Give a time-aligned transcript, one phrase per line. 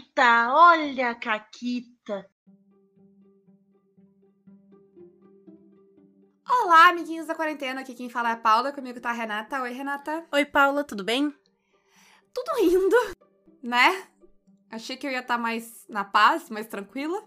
[0.00, 2.26] Caquita, olha a Caquita.
[6.48, 7.82] Olá, amiguinhos da quarentena.
[7.82, 9.60] Aqui quem fala é a Paula, comigo tá a Renata.
[9.60, 10.26] Oi, Renata.
[10.32, 11.34] Oi, Paula, tudo bem?
[12.32, 12.96] Tudo indo,
[13.62, 14.06] né?
[14.70, 17.22] Achei que eu ia estar tá mais na paz, mais tranquila.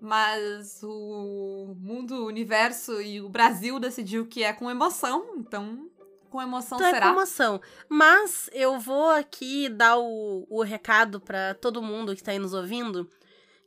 [0.00, 5.90] Mas o mundo, o universo e o Brasil decidiu que é com emoção, então
[6.36, 7.06] com emoção então será.
[7.06, 7.60] É com emoção.
[7.88, 12.52] Mas eu vou aqui dar o, o recado para todo mundo que tá aí nos
[12.52, 13.08] ouvindo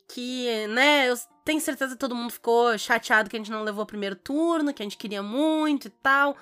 [0.08, 1.16] que, né, eu
[1.46, 4.74] tenho certeza que todo mundo ficou chateado que a gente não levou o primeiro turno,
[4.74, 6.36] que a gente queria muito e tal.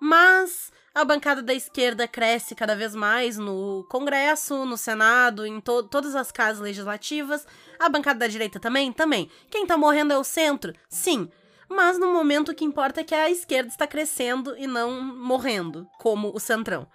[0.00, 5.84] Mas a bancada da esquerda cresce cada vez mais no Congresso, no Senado, em to
[5.84, 7.46] todas as casas legislativas.
[7.78, 8.92] A bancada da direita também?
[8.92, 9.30] Também.
[9.50, 10.72] Quem tá morrendo é o centro?
[10.88, 11.28] Sim.
[11.74, 15.88] Mas no momento o que importa é que a esquerda está crescendo e não morrendo,
[15.98, 16.86] como o centrão.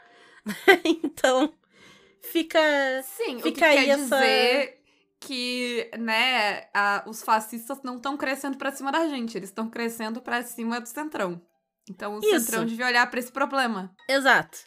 [0.86, 1.54] então,
[2.32, 2.60] fica.
[3.04, 4.18] Sim, fica o que aí quer essa...
[4.18, 4.78] dizer
[5.20, 10.22] que, né, a, os fascistas não estão crescendo para cima da gente, eles estão crescendo
[10.22, 11.42] para cima do centrão.
[11.90, 12.46] Então o Isso.
[12.46, 13.94] centrão devia olhar para esse problema.
[14.08, 14.60] Exato.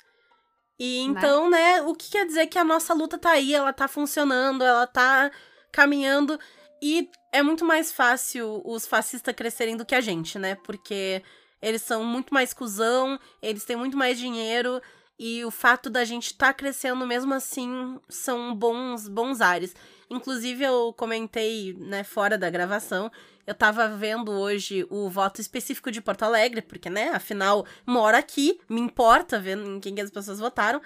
[0.78, 1.82] E então, né?
[1.82, 5.30] o que quer dizer que a nossa luta tá aí, ela tá funcionando, ela tá
[5.70, 6.40] caminhando.
[6.82, 10.54] E é muito mais fácil os fascistas crescerem do que a gente, né?
[10.54, 11.22] Porque
[11.60, 14.80] eles são muito mais cuzão, eles têm muito mais dinheiro.
[15.18, 19.74] E o fato da gente estar tá crescendo mesmo assim são bons, bons ares.
[20.08, 23.12] Inclusive, eu comentei, né, fora da gravação,
[23.46, 28.58] eu tava vendo hoje o voto específico de Porto Alegre, porque, né, afinal, moro aqui,
[28.68, 30.80] me importa ver em quem que as pessoas votaram.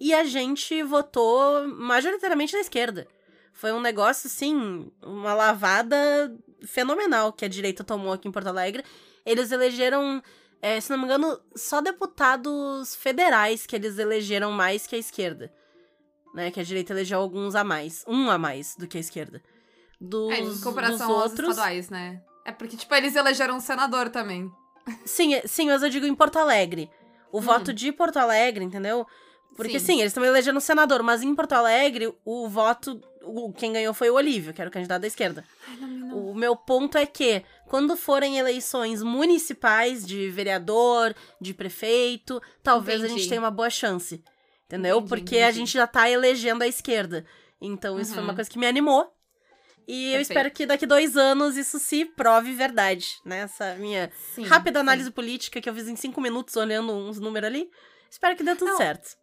[0.00, 3.06] E a gente votou majoritariamente na esquerda.
[3.56, 8.84] Foi um negócio, assim, uma lavada fenomenal que a direita tomou aqui em Porto Alegre.
[9.24, 10.22] Eles elegeram,
[10.62, 15.52] é, se não me engano, só deputados federais que eles elegeram mais que a esquerda
[16.36, 16.50] né?
[16.50, 18.04] Que a direita elegeu alguns a mais.
[18.06, 19.42] Um a mais do que a esquerda.
[19.98, 21.48] Dos, é, em comparação dos aos outros...
[21.48, 22.20] estaduais, né?
[22.44, 24.52] É porque, tipo, eles elegeram um senador também.
[25.06, 26.90] Sim, é, sim, mas eu digo em Porto Alegre.
[27.32, 27.40] O hum.
[27.40, 29.06] voto de Porto Alegre, entendeu?
[29.56, 29.86] Porque sim.
[29.86, 33.00] sim, eles também elegeram um senador, mas em Porto Alegre, o voto.
[33.26, 35.44] O, quem ganhou foi o Olívio, que era o candidato da esquerda.
[35.68, 36.30] Ai, não, não.
[36.30, 43.12] O meu ponto é que, quando forem eleições municipais de vereador, de prefeito, talvez Entendi.
[43.14, 44.22] a gente tenha uma boa chance.
[44.66, 44.96] Entendeu?
[44.98, 45.42] Entendi, Porque entendi.
[45.42, 47.24] a gente já tá elegendo a esquerda.
[47.60, 48.14] Então, isso Uhum.
[48.16, 49.12] foi uma coisa que me animou.
[49.88, 50.22] E eu Perfeito.
[50.30, 53.40] espero que daqui dois anos isso se prove verdade, né?
[53.42, 54.82] Essa minha Sim, rápida sim.
[54.82, 57.70] análise política que eu fiz em cinco minutos olhando uns números ali.
[58.10, 59.16] Espero que dê tudo Não, certo.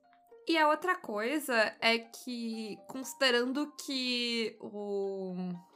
[0.48, 5.36] E a outra coisa é que, considerando que o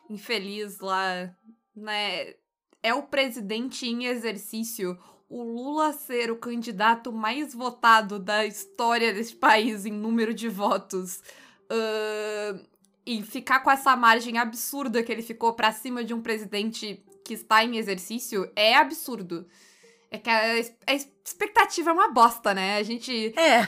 [0.09, 1.33] infeliz lá,
[1.75, 2.35] né,
[2.83, 4.97] é o presidente em exercício,
[5.29, 11.21] o Lula ser o candidato mais votado da história desse país em número de votos,
[11.69, 12.59] ahn,
[13.05, 17.33] e ficar com essa margem absurda que ele ficou pra cima de um presidente que
[17.33, 19.47] está em exercício, é absurdo.
[20.11, 20.41] É que a,
[20.87, 22.77] a expectativa é uma bosta, né?
[22.77, 23.67] A gente É,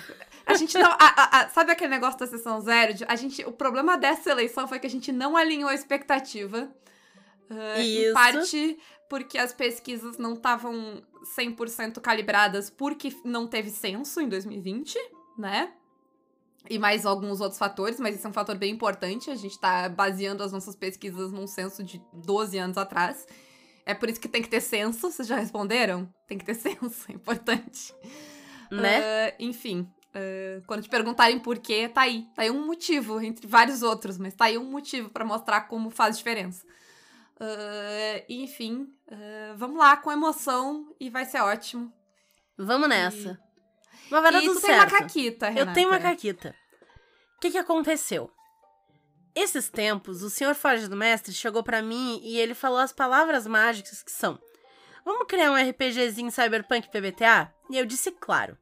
[0.49, 0.89] a gente não.
[0.91, 2.93] a- a- sabe aquele negócio da sessão zero?
[2.93, 6.69] De- A gente, o problema dessa eleição foi que a gente não alinhou a expectativa.
[7.77, 8.13] Em Isso.
[8.13, 8.77] parte
[9.09, 11.01] porque as pesquisas não estavam
[11.35, 14.95] 100% calibradas porque não teve censo em 2020,
[15.37, 15.73] né?
[16.69, 19.31] E mais alguns outros fatores, mas esse é um fator bem importante.
[19.31, 23.25] A gente tá baseando as nossas pesquisas num censo de 12 anos atrás.
[23.83, 25.09] É por isso que tem que ter censo.
[25.09, 26.07] Vocês já responderam?
[26.27, 27.91] Tem que ter censo, é importante.
[28.69, 29.01] né?
[29.29, 32.27] Ah, enfim, ah, quando te perguntarem por quê, tá aí.
[32.35, 35.89] Tá aí um motivo, entre vários outros, mas tá aí um motivo pra mostrar como
[35.89, 36.65] faz diferença.
[37.39, 41.91] Ah, enfim, ah, vamos lá, com emoção, e vai ser ótimo.
[42.57, 43.39] Vamos nessa.
[44.09, 45.01] Mas vai dar e tudo tu tem uma certo.
[45.03, 45.69] caquita, Renata.
[45.69, 46.55] Eu tenho uma caquita.
[47.37, 48.29] O que que aconteceu?
[49.35, 53.47] Esses tempos, o senhor Forge do Mestre chegou pra mim e ele falou as palavras
[53.47, 54.37] mágicas que são:
[55.05, 57.53] Vamos criar um RPGzinho Cyberpunk PBTA?
[57.69, 58.57] E eu disse claro.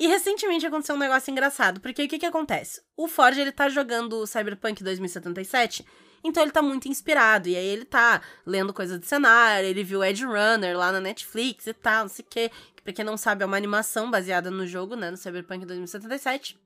[0.00, 2.80] E recentemente aconteceu um negócio engraçado, porque o que que acontece?
[2.96, 5.84] O Forge, ele tá jogando Cyberpunk 2077,
[6.24, 10.02] então ele tá muito inspirado, e aí ele tá lendo coisa de cenário, ele viu
[10.02, 13.18] Edge Runner lá na Netflix e tal, não sei o quê, que pra quem não
[13.18, 16.58] sabe é uma animação baseada no jogo, né, no Cyberpunk 2077.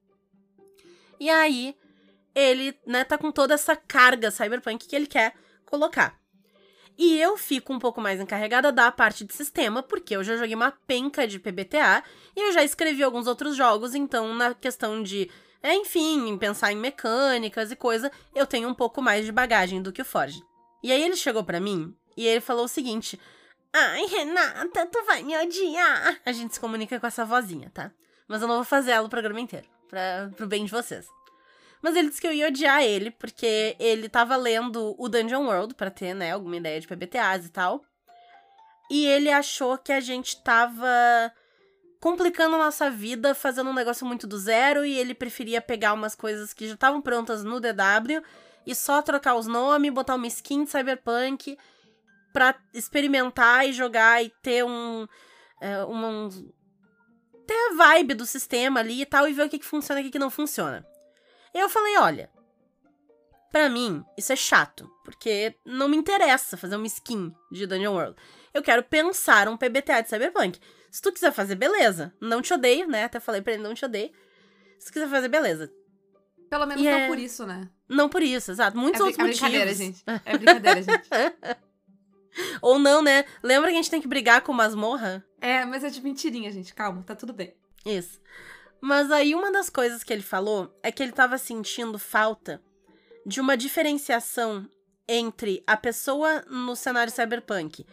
[1.18, 1.74] E aí,
[2.36, 5.34] ele, né, tá com toda essa carga cyberpunk que ele quer
[5.66, 6.16] colocar.
[6.96, 10.54] E eu fico um pouco mais encarregada da parte de sistema, porque eu já joguei
[10.54, 12.04] uma penca de PBTA
[12.36, 15.28] e eu já escrevi alguns outros jogos, então na questão de,
[15.62, 19.92] é, enfim, pensar em mecânicas e coisa, eu tenho um pouco mais de bagagem do
[19.92, 20.40] que o Forge.
[20.82, 23.18] E aí ele chegou pra mim e ele falou o seguinte:
[23.72, 26.20] Ai, Renata, tu vai me odiar.
[26.24, 27.90] A gente se comunica com essa vozinha, tá?
[28.28, 31.06] Mas eu não vou fazer ela o programa inteiro, pra, pro bem de vocês.
[31.84, 35.74] Mas ele disse que eu ia odiar ele, porque ele tava lendo o Dungeon World
[35.74, 37.84] pra ter, né, alguma ideia de PBTAs e tal.
[38.90, 41.30] E ele achou que a gente tava
[42.00, 46.14] complicando a nossa vida, fazendo um negócio muito do zero, e ele preferia pegar umas
[46.14, 48.24] coisas que já estavam prontas no DW
[48.66, 51.58] e só trocar os nomes, botar uma skin de Cyberpunk
[52.32, 55.06] pra experimentar e jogar e ter um.
[55.60, 56.30] É, um
[57.46, 60.04] ter a vibe do sistema ali e tal, e ver o que, que funciona e
[60.04, 60.82] o que, que não funciona.
[61.54, 62.30] Eu falei, olha,
[63.52, 68.16] para mim, isso é chato, porque não me interessa fazer uma skin de Dungeon World.
[68.52, 70.58] Eu quero pensar um PBTA de Cyberpunk.
[70.90, 72.12] Se tu quiser fazer, beleza.
[72.20, 73.04] Não te odeio, né?
[73.04, 74.10] Até falei pra ele, não te odeio.
[74.78, 75.72] Se tu quiser fazer, beleza.
[76.50, 77.68] Pelo menos E não é- por isso, né?
[77.88, 78.76] Não por isso, exato.
[78.76, 79.50] Muitos é, outros brin- é motivos.
[79.50, 80.04] brincadeira, gente.
[80.24, 81.08] É brincadeira, gente.
[82.62, 83.24] Ou não, né?
[83.42, 85.24] Lembra que a gente tem que brigar com masmorra?
[85.40, 86.74] É, mas é de mentirinha, gente.
[86.74, 87.54] Calma, tá tudo bem.
[87.86, 88.20] Isso.
[88.84, 92.60] Mas aí uma das coisas que ele falou é que ele tava sentindo falta
[93.24, 94.68] de uma diferenciação
[95.08, 97.86] entre a pessoa no cenário cyberpunk,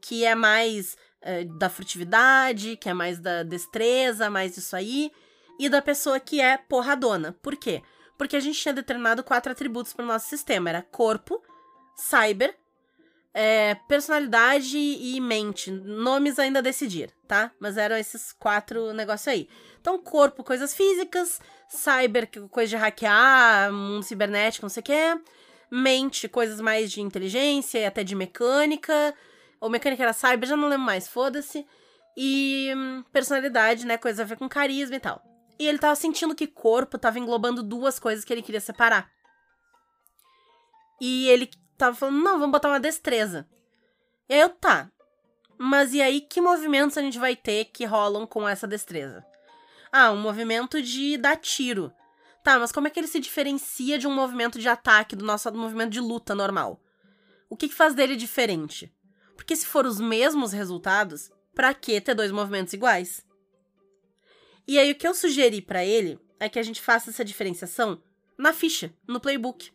[0.00, 5.10] que é mais eh, da furtividade, que é mais da destreza, mais isso aí,
[5.58, 7.32] e da pessoa que é porradona.
[7.42, 7.82] Por quê?
[8.16, 11.42] Porque a gente tinha determinado quatro atributos para o nosso sistema: era corpo,
[11.96, 12.56] cyber,
[13.38, 15.70] é, personalidade e mente.
[15.70, 17.52] Nomes ainda decidir, tá?
[17.60, 19.46] Mas eram esses quatro negócios aí.
[19.78, 21.38] Então, corpo, coisas físicas.
[21.68, 25.20] Cyber, coisa de hackear, mundo cibernético, não sei o quê.
[25.70, 29.14] Mente, coisas mais de inteligência e até de mecânica.
[29.60, 31.66] Ou mecânica era cyber, já não lembro mais, foda-se.
[32.16, 33.98] E hum, personalidade, né?
[33.98, 35.22] Coisa a ver com carisma e tal.
[35.58, 39.10] E ele tava sentindo que corpo tava englobando duas coisas que ele queria separar.
[40.98, 43.48] E ele tava falando, não, vamos botar uma destreza.
[44.28, 44.90] E aí eu, tá.
[45.58, 49.24] Mas e aí, que movimentos a gente vai ter que rolam com essa destreza?
[49.90, 51.92] Ah, um movimento de dar tiro.
[52.42, 55.50] Tá, mas como é que ele se diferencia de um movimento de ataque do nosso
[55.52, 56.80] movimento de luta normal?
[57.48, 58.92] O que, que faz dele diferente?
[59.34, 63.24] Porque se for os mesmos resultados, pra que ter dois movimentos iguais?
[64.68, 68.02] E aí o que eu sugeri pra ele é que a gente faça essa diferenciação
[68.36, 69.72] na ficha, no playbook.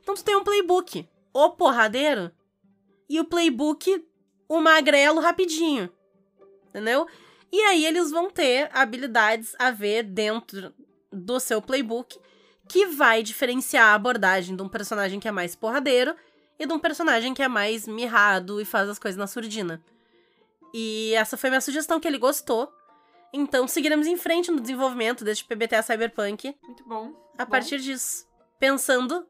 [0.00, 2.32] Então tu tem um playbook, o porradeiro,
[3.08, 4.02] e o playbook,
[4.48, 5.90] o magrelo rapidinho.
[6.68, 7.06] Entendeu?
[7.52, 10.72] E aí eles vão ter habilidades a ver dentro
[11.12, 12.18] do seu playbook
[12.66, 16.16] que vai diferenciar a abordagem de um personagem que é mais porradeiro
[16.58, 19.82] e de um personagem que é mais mirrado e faz as coisas na surdina.
[20.72, 22.72] E essa foi minha sugestão que ele gostou.
[23.30, 27.12] Então seguiremos em frente no desenvolvimento deste PBTA Cyberpunk Muito bom.
[27.36, 27.50] a Bom.
[27.50, 28.26] partir disso,
[28.58, 29.26] pensando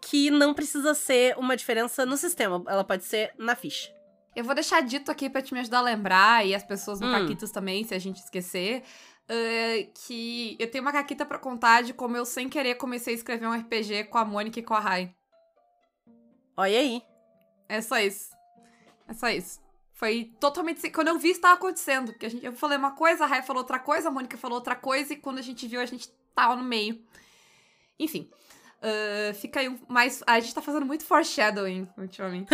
[0.00, 3.92] que não precisa ser uma diferença no sistema, ela pode ser na ficha.
[4.34, 7.06] Eu vou deixar dito aqui pra te me ajudar a lembrar, e as pessoas no
[7.06, 7.12] Hum.
[7.12, 8.82] Caquitos também, se a gente esquecer,
[9.28, 13.16] eh, que eu tenho uma caquita pra contar de como eu, sem querer, comecei a
[13.16, 15.14] escrever um RPG com a Mônica e com a Rai.
[16.56, 17.02] Olha aí.
[17.68, 18.30] É só isso.
[19.08, 19.60] É só isso.
[19.92, 20.90] Foi totalmente.
[20.90, 22.12] Quando eu vi, isso tava acontecendo.
[22.12, 24.58] Porque a gente, eu falei uma coisa, a Rai falou outra coisa, a Mônica falou
[24.58, 27.00] outra coisa, e quando a gente viu, a gente tava no meio.
[27.98, 28.28] Enfim.
[28.84, 30.22] Ah, fica aí mais.
[30.26, 32.50] A gente tá fazendo muito foreshadowing ultimamente.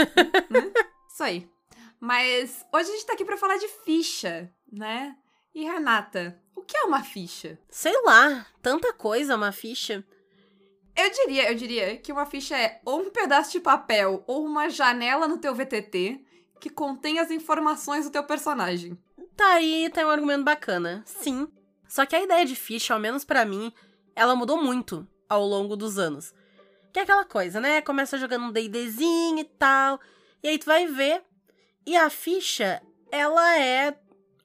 [0.48, 0.72] né?
[1.12, 1.50] Isso aí.
[1.98, 5.16] Mas hoje a gente tá aqui pra falar de ficha, né?
[5.52, 7.58] E Renata, o que é uma ficha?
[7.68, 10.04] Sei lá, tanta coisa uma ficha.
[10.96, 14.70] Eu diria, eu diria que uma ficha é ou um pedaço de papel ou uma
[14.70, 16.24] janela no teu VTT
[16.60, 18.96] que contém as informações do teu personagem.
[19.36, 21.02] Tá aí, tem um argumento bacana.
[21.06, 21.48] Sim.
[21.88, 23.72] Só que a ideia de ficha, ao menos pra mim,
[24.14, 26.34] ela mudou muito ao longo dos anos.
[26.92, 27.80] Que é aquela coisa, né?
[27.80, 30.00] Começa jogando um D&Dzinho e tal,
[30.42, 31.22] e aí tu vai ver,
[31.86, 32.82] e a ficha,
[33.12, 33.96] ela é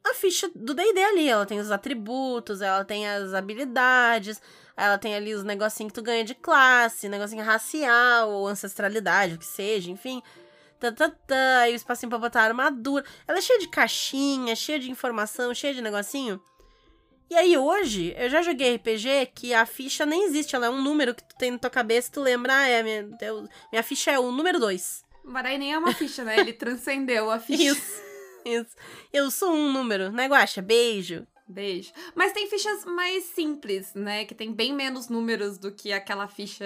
[0.03, 1.27] a ficha do D&D ali.
[1.27, 4.39] Ela tem os atributos, ela tem as habilidades,
[4.77, 9.39] ela tem ali os negocinhos que tu ganha de classe, negocinho racial, ou ancestralidade, o
[9.39, 10.21] que seja, enfim.
[10.79, 13.03] Tá, tá, aí o espacinho pra botar armadura.
[13.27, 16.39] Ela é cheia de caixinha, cheia de informação, cheia de negocinho.
[17.29, 20.81] E aí hoje, eu já joguei RPG que a ficha nem existe, ela é um
[20.81, 23.83] número que tu tem na tua cabeça e tu lembra, ah, é, minha, eu- minha
[23.83, 25.03] ficha é o número 2.
[25.23, 26.39] Mas aí nem é uma ficha, né?
[26.39, 27.63] Ele transcendeu a ficha.
[27.63, 28.01] Isso,
[28.45, 28.75] isso.
[29.11, 30.61] Eu sou um número, né, Guaxa?
[30.61, 31.25] Beijo.
[31.47, 31.91] Beijo.
[32.15, 34.25] Mas tem fichas mais simples, né?
[34.25, 36.65] Que tem bem menos números do que aquela ficha.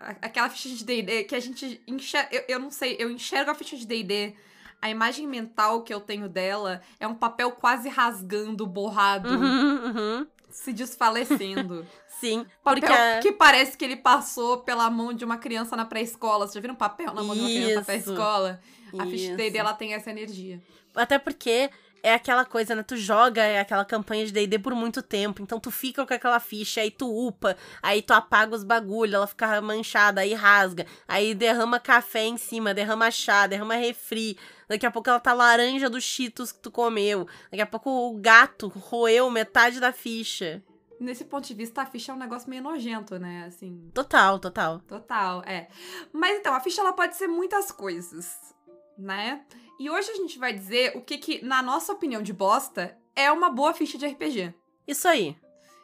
[0.00, 2.28] Aquela ficha de DD que a gente enxerga.
[2.36, 4.34] Eu, eu não sei, eu enxergo a ficha de DD.
[4.82, 10.26] A imagem mental que eu tenho dela é um papel quase rasgando, borrado, Uhum, uhum.
[10.50, 11.86] se desfalecendo.
[12.20, 16.46] Sim, Papel porque que parece que ele passou pela mão de uma criança na pré-escola.
[16.46, 17.84] Você já viu um papel na mão de uma criança na Isso.
[17.86, 18.60] pré-escola?
[18.96, 19.36] A ficha de Isso.
[19.36, 20.60] D&D, ela tem essa energia.
[20.94, 21.70] Até porque
[22.02, 22.82] é aquela coisa, né?
[22.82, 26.80] Tu joga aquela campanha de D&D por muito tempo, então tu fica com aquela ficha,
[26.80, 31.78] aí tu upa, aí tu apaga os bagulho, ela fica manchada, aí rasga, aí derrama
[31.78, 34.36] café em cima, derrama chá, derrama refri,
[34.68, 38.18] daqui a pouco ela tá laranja dos cheetos que tu comeu, daqui a pouco o
[38.18, 40.62] gato roeu metade da ficha.
[40.98, 43.46] Nesse ponto de vista, a ficha é um negócio meio nojento, né?
[43.48, 43.90] Assim.
[43.92, 44.78] Total, total.
[44.86, 45.66] Total, é.
[46.12, 48.54] Mas então, a ficha ela pode ser muitas coisas,
[48.98, 49.44] né?
[49.78, 53.30] E hoje a gente vai dizer o que, que na nossa opinião de bosta, é
[53.30, 54.54] uma boa ficha de RPG.
[54.86, 55.36] Isso aí.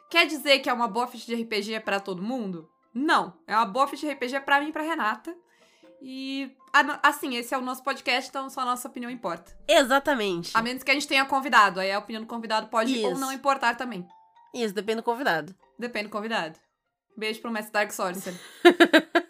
[0.09, 2.69] Quer dizer que é uma boa ficha de RPG para todo mundo?
[2.93, 3.37] Não.
[3.45, 5.35] É uma boa ficha de RPG para mim e pra Renata.
[6.01, 6.55] E,
[7.03, 9.57] assim, esse é o nosso podcast, então só a nossa opinião importa.
[9.67, 10.51] Exatamente.
[10.53, 11.79] A menos que a gente tenha convidado.
[11.79, 13.05] Aí a opinião do convidado pode Isso.
[13.05, 14.07] ou não importar também.
[14.53, 15.53] Isso, depende do convidado.
[15.77, 16.57] Depende do convidado.
[17.15, 18.39] Beijo pro mestre Dark Sorcerer.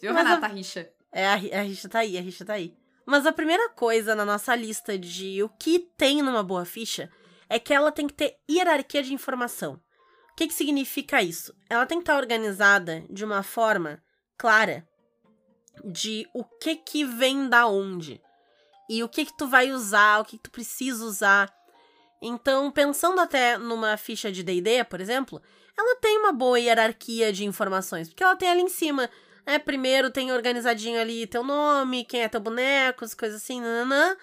[0.00, 0.90] Viu, Mas Renata, a rixa?
[1.18, 2.72] É, a, a rixa tá aí, a rixa tá aí.
[3.04, 7.10] Mas a primeira coisa na nossa lista de o que tem numa boa ficha
[7.48, 9.80] é que ela tem que ter hierarquia de informação.
[10.30, 11.52] O que, que significa isso?
[11.68, 14.00] Ela tem que estar organizada de uma forma
[14.36, 14.86] clara
[15.84, 18.22] de o que que vem da onde
[18.88, 21.52] e o que que tu vai usar, o que, que tu precisa usar.
[22.22, 25.42] Então, pensando até numa ficha de D&D, por exemplo,
[25.76, 29.10] ela tem uma boa hierarquia de informações, porque ela tem ali em cima
[29.48, 34.14] é, primeiro tem organizadinho ali teu nome, quem é teu boneco, as coisas assim, nananã.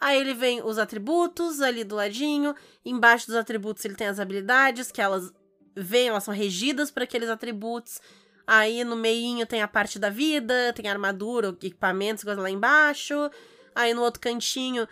[0.00, 2.54] Aí ele vem os atributos ali do ladinho.
[2.82, 5.30] Embaixo dos atributos ele tem as habilidades, que elas
[5.76, 8.00] vêm, elas são regidas por aqueles atributos.
[8.46, 13.30] Aí no meinho tem a parte da vida, tem armadura, equipamentos, coisa lá embaixo.
[13.74, 14.88] Aí no outro cantinho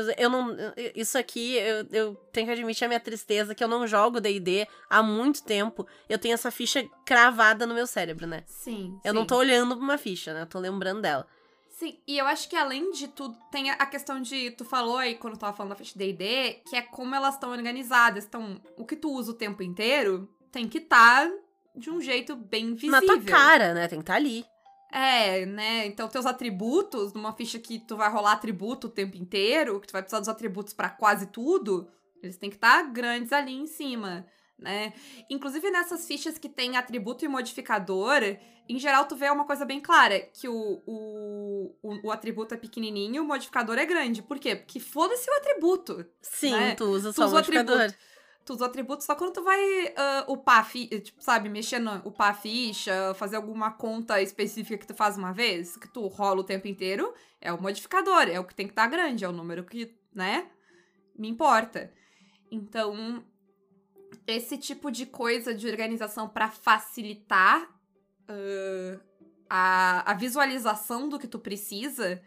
[0.00, 0.14] os.
[0.16, 0.56] Eu não.
[0.94, 4.66] Isso aqui, eu, eu tenho que admitir a minha tristeza, que eu não jogo DD
[4.88, 5.86] há muito tempo.
[6.08, 8.42] Eu tenho essa ficha cravada no meu cérebro, né?
[8.46, 8.98] Sim.
[9.04, 10.42] Eu não tô olhando pra uma ficha, né?
[10.42, 11.26] Eu tô lembrando dela.
[11.70, 14.50] Sim, e eu acho que além de tudo, tem a- questão de.
[14.52, 17.50] Tu falou aí quando eu tava falando da ficha DD, que é como elas estão
[17.50, 18.24] organizadas.
[18.24, 21.30] Então, o que tu usa o tempo inteiro tem que estar
[21.74, 22.92] de um jeito bem visível.
[22.92, 23.86] Na tua cara, né?
[23.88, 24.42] Tem que estar ali.
[24.92, 25.86] É, né?
[25.86, 29.92] Então, teus atributos, numa ficha que tu vai rolar atributo o tempo inteiro, que tu
[29.92, 31.88] vai precisar dos atributos pra quase tudo,
[32.22, 34.26] eles têm que estar grandes ali em cima,
[34.58, 34.92] né?
[35.28, 38.20] Inclusive, nessas fichas que tem atributo e modificador,
[38.68, 42.56] em geral, tu vê uma coisa bem clara, que o, o, o, o atributo é
[42.56, 44.22] pequenininho, o modificador é grande.
[44.22, 44.56] Por quê?
[44.56, 46.06] Porque foda-se o atributo.
[46.22, 46.74] Sim, Né?
[46.74, 47.80] tu usa Tu só o usa o modificador.
[47.80, 48.15] atributo.
[48.46, 51.80] Tu usa o atributo só quando tu vai ah, upar a ficha, tipo, sabe, mexer
[51.80, 56.42] no upar ficha, fazer alguma conta específica que tu faz uma vez, que tu rola
[56.42, 59.32] o tempo inteiro, é o modificador, é o que tem que estar grande, é o
[59.32, 60.48] número que, né,
[61.18, 61.92] me importa.
[62.48, 63.24] Então,
[64.24, 67.68] esse tipo de coisa de organização pra facilitar
[68.28, 69.00] ah,
[69.50, 72.22] a, a visualização do que tu precisa,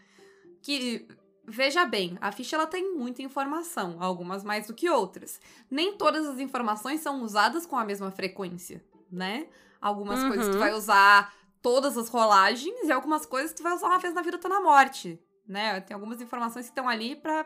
[0.61, 1.07] que
[1.51, 5.41] Veja bem, a ficha ela tem muita informação, algumas mais do que outras.
[5.69, 9.47] Nem todas as informações são usadas com a mesma frequência, né?
[9.81, 10.27] Algumas Uhum.
[10.27, 14.13] coisas tu vai usar todas as rolagens e algumas coisas tu vai usar uma vez
[14.13, 15.81] na vida ou tá na morte, né?
[15.81, 17.43] Tem algumas informações que estão ali pra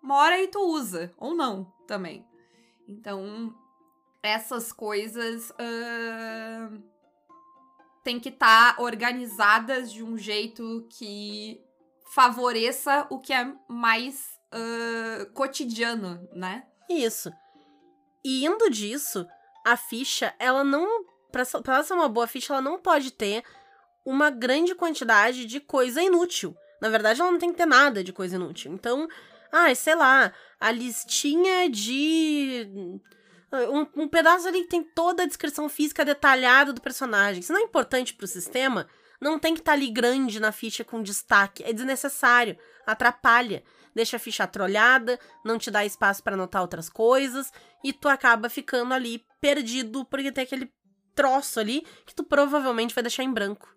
[0.00, 2.24] uma hora e tu usa, ou não, também.
[2.86, 3.52] Então,
[4.22, 6.80] essas coisas ahn,
[8.04, 11.65] tem que estar organizadas de um jeito que
[12.16, 16.64] favoreça o que é mais ah, cotidiano, né?
[16.88, 17.30] Isso.
[18.24, 19.26] E indo disso,
[19.66, 21.04] a ficha, ela não.
[21.30, 23.44] Pra, pra ela ser uma boa ficha, ela não pode ter
[24.02, 26.56] uma grande quantidade de coisa inútil.
[26.80, 28.72] Na verdade, ela não tem que ter nada de coisa inútil.
[28.72, 29.06] Então,
[29.52, 32.66] ah, sei lá, a listinha de.
[33.52, 37.42] Um, um pedaço ali que tem toda a descrição física detalhada do personagem.
[37.42, 38.88] Se não é importante pro sistema,
[39.20, 41.62] não tem que estar ali grande na ficha com destaque.
[41.64, 42.56] É desnecessário,
[42.86, 43.62] atrapalha.
[43.94, 47.50] Deixa a ficha trolhada, não te dá espaço pra anotar outras coisas
[47.82, 50.70] e tu acaba ficando ali perdido porque tem aquele
[51.14, 53.74] troço ali que tu provavelmente vai deixar em branco.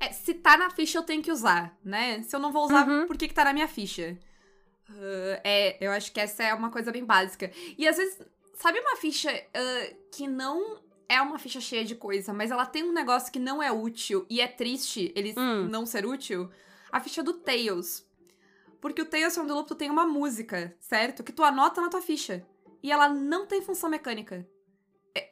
[0.00, 2.22] É, se tá na ficha, eu tenho que usar, né?
[2.22, 3.06] Se eu não vou usar, Uhum.
[3.08, 4.16] por que que tá na minha ficha?
[4.88, 7.50] Ah, é, eu acho que essa é uma coisa bem básica.
[7.76, 8.16] E às vezes,
[8.54, 12.84] sabe uma ficha ah, que não é uma ficha cheia de coisa, mas ela tem
[12.84, 15.68] um negócio que não é útil e é triste ele Hum.
[15.68, 16.50] não ser útil?
[16.92, 18.06] A ficha do Tails.
[18.80, 21.22] Porque o Tails From the Loop tu tem uma música, certo?
[21.24, 22.46] Que tu anota na tua ficha.
[22.82, 24.46] E ela não tem função mecânica.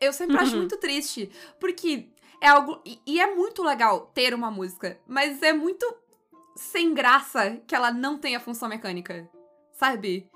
[0.00, 0.58] Eu sempre acho Uhum.
[0.58, 1.30] muito triste.
[1.60, 2.08] Porque
[2.40, 2.80] é algo.
[2.84, 5.86] E, e é muito legal ter uma música, mas é muito
[6.56, 9.30] sem graça que ela não tenha função mecânica.
[9.72, 10.28] Sabe?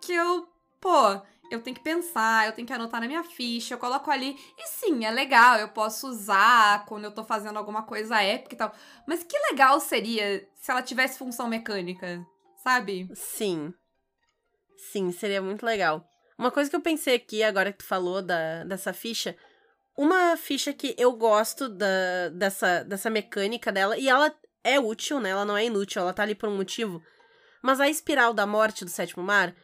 [0.00, 0.48] Que eu.
[0.80, 4.36] Pô, eu tenho que pensar, eu tenho que anotar na minha ficha, eu coloco ali.
[4.58, 8.58] E sim, é legal, eu posso usar quando eu tô fazendo alguma coisa épica e
[8.58, 8.72] tal.
[9.06, 12.24] Mas que legal seria se ela tivesse função mecânica,
[12.62, 13.08] sabe?
[13.14, 13.72] Sim.
[14.76, 16.06] Sim, seria muito legal.
[16.38, 19.36] Uma coisa que eu pensei aqui, agora que tu falou da, dessa ficha,
[19.96, 25.30] uma ficha que eu gosto da, dessa, dessa mecânica dela, e ela é útil, né?
[25.30, 27.02] Ela não é inútil, ela tá ali por um motivo.
[27.62, 29.54] Mas a espiral da morte do sétimo mar,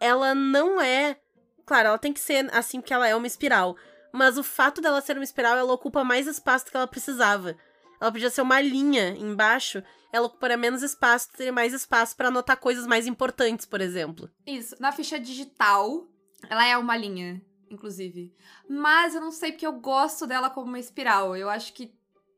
[0.00, 1.18] ela não é.
[1.66, 3.76] Claro, ela tem que ser assim porque ela é uma espiral.
[4.12, 7.56] Mas o fato dela ser uma espiral, ela ocupa mais espaço do que ela precisava.
[8.00, 9.82] Ela podia ser uma linha embaixo,
[10.12, 14.30] ela ocuparia menos espaço, teria mais espaço para anotar coisas mais importantes, por exemplo.
[14.46, 14.76] Isso.
[14.78, 16.06] Na ficha digital,
[16.48, 18.32] ela é uma linha, inclusive.
[18.68, 21.36] Mas eu não sei porque eu gosto dela como uma espiral.
[21.36, 21.95] Eu acho que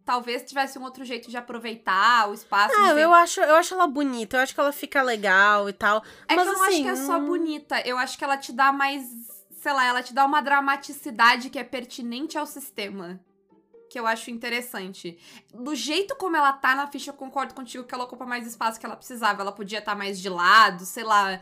[0.09, 2.75] talvez tivesse um outro jeito de aproveitar o espaço.
[2.79, 6.03] Ah, eu acho, eu acho ela bonita, eu acho que ela fica legal e tal.
[6.27, 7.81] É mas que eu não assim, acho que é só bonita.
[7.87, 9.07] Eu acho que ela te dá mais.
[9.61, 13.21] Sei lá, ela te dá uma dramaticidade que é pertinente ao sistema.
[13.91, 15.19] Que eu acho interessante.
[15.53, 18.81] Do jeito como ela tá na ficha, eu concordo contigo que ela ocupa mais espaço
[18.81, 19.43] que ela precisava.
[19.43, 21.39] Ela podia estar mais de lado, sei lá,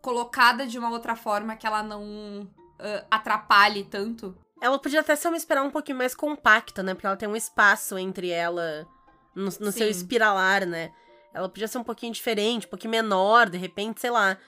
[0.00, 4.34] colocada de uma outra forma que ela não ah, atrapalhe tanto.
[4.60, 6.94] Ela podia até ser uma espiral um pouquinho mais compacta, né?
[6.94, 8.86] Porque ela tem um espaço entre ela
[9.34, 10.92] no, no seu espiralar, né?
[11.34, 14.38] Ela podia ser um pouquinho diferente, um pouquinho menor, de repente, sei lá.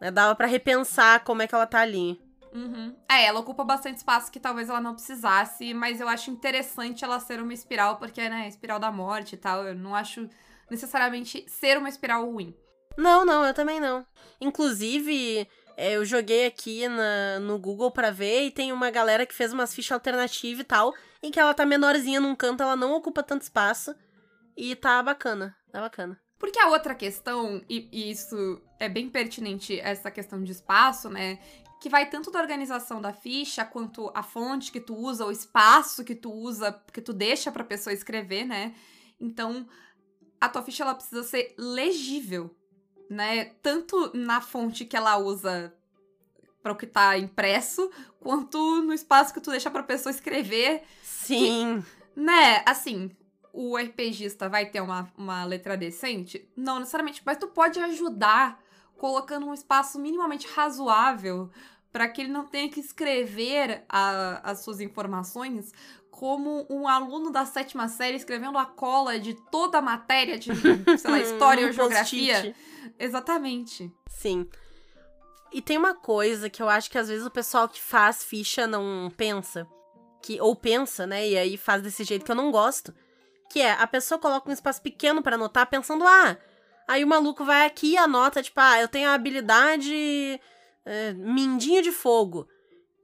[0.00, 0.10] Né?
[0.10, 2.20] Dava pra repensar como é que ela tá ali.
[2.52, 2.94] Uhum.
[3.10, 7.18] É, ela ocupa bastante espaço que talvez ela não precisasse, mas eu acho interessante ela
[7.18, 10.28] ser uma espiral, porque, né, espiral da morte e tal, eu não acho
[10.70, 12.54] necessariamente ser uma espiral ruim.
[12.96, 14.06] Não, não, eu também não.
[14.40, 19.34] Inclusive, é, eu joguei aqui na, no Google pra ver e tem uma galera que
[19.34, 22.92] fez umas fichas alternativas e tal, em que ela tá menorzinha num canto, ela não
[22.92, 23.94] ocupa tanto espaço.
[24.56, 26.20] E tá bacana, tá bacana.
[26.38, 31.38] Porque a outra questão, e, e isso é bem pertinente, essa questão de espaço, né?
[31.80, 36.04] Que vai tanto da organização da ficha, quanto a fonte que tu usa, o espaço
[36.04, 38.74] que tu usa, que tu deixa pra pessoa escrever, né?
[39.20, 39.66] Então,
[40.40, 42.54] a tua ficha ela precisa ser legível,
[43.10, 43.46] né?
[43.62, 45.74] Tanto na fonte que ela usa
[46.62, 51.84] para o que tá impresso, quanto no espaço que tu deixa pra pessoa escrever Sim.
[52.16, 53.10] né, assim,
[53.52, 56.48] o RPGista vai ter uma, uma letra decente?
[56.56, 58.58] Não necessariamente, mas tu pode ajudar
[58.96, 61.50] colocando um espaço minimamente razoável
[61.92, 65.70] para que ele não tenha que escrever a- as suas informações
[66.10, 70.50] como um aluno da sétima série escrevendo a cola de toda a matéria de,
[70.98, 72.54] sei lá, história ou geografia.
[72.98, 73.90] Exatamente.
[74.08, 74.48] Sim.
[75.52, 78.66] E tem uma coisa que eu acho que às vezes o pessoal que faz ficha
[78.66, 79.66] não pensa.
[80.22, 81.28] que Ou pensa, né?
[81.28, 82.92] E aí faz desse jeito que eu não gosto.
[83.50, 86.36] Que é, a pessoa coloca um espaço pequeno pra anotar, pensando, ah,
[86.88, 90.40] aí o maluco vai aqui e anota, tipo, ah, eu tenho a habilidade
[90.84, 92.48] é, mindinho de fogo.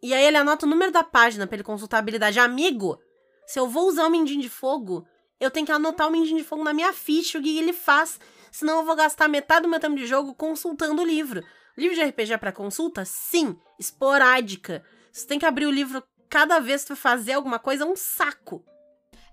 [0.02, 2.40] E aí ele anota o número da página pra ele consultar a habilidade.
[2.40, 2.98] Amigo,
[3.46, 5.06] se eu vou usar o mindinho de fogo,
[5.38, 8.18] eu tenho que anotar o mindinho de fogo na minha ficha, o que ele faz.
[8.50, 11.44] Senão eu vou gastar metade do meu tempo de jogo consultando o livro.
[11.76, 13.04] Livro de RPG é pra consulta?
[13.04, 14.84] Sim, esporádica.
[15.12, 18.64] Você tem que abrir o livro cada vez que fazer alguma coisa, é um saco.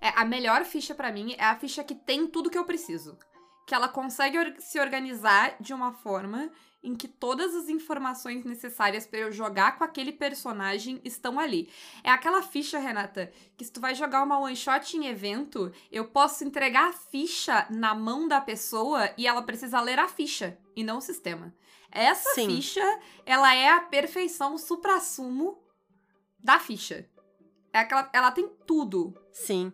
[0.00, 3.18] É, a melhor ficha pra mim é a ficha que tem tudo que eu preciso.
[3.66, 6.50] Que ela consegue se organizar de uma forma
[6.82, 11.68] em que todas as informações necessárias pra eu jogar com aquele personagem estão ali.
[12.04, 16.06] É aquela ficha, Renata, que se tu vai jogar uma one shot em evento, eu
[16.06, 20.84] posso entregar a ficha na mão da pessoa e ela precisa ler a ficha e
[20.84, 21.52] não o sistema.
[21.90, 22.46] Essa Sim.
[22.46, 25.58] ficha, ela é a perfeição supra-sumo
[26.38, 27.08] da ficha.
[27.72, 29.14] É aquela, ela tem tudo.
[29.32, 29.72] Sim.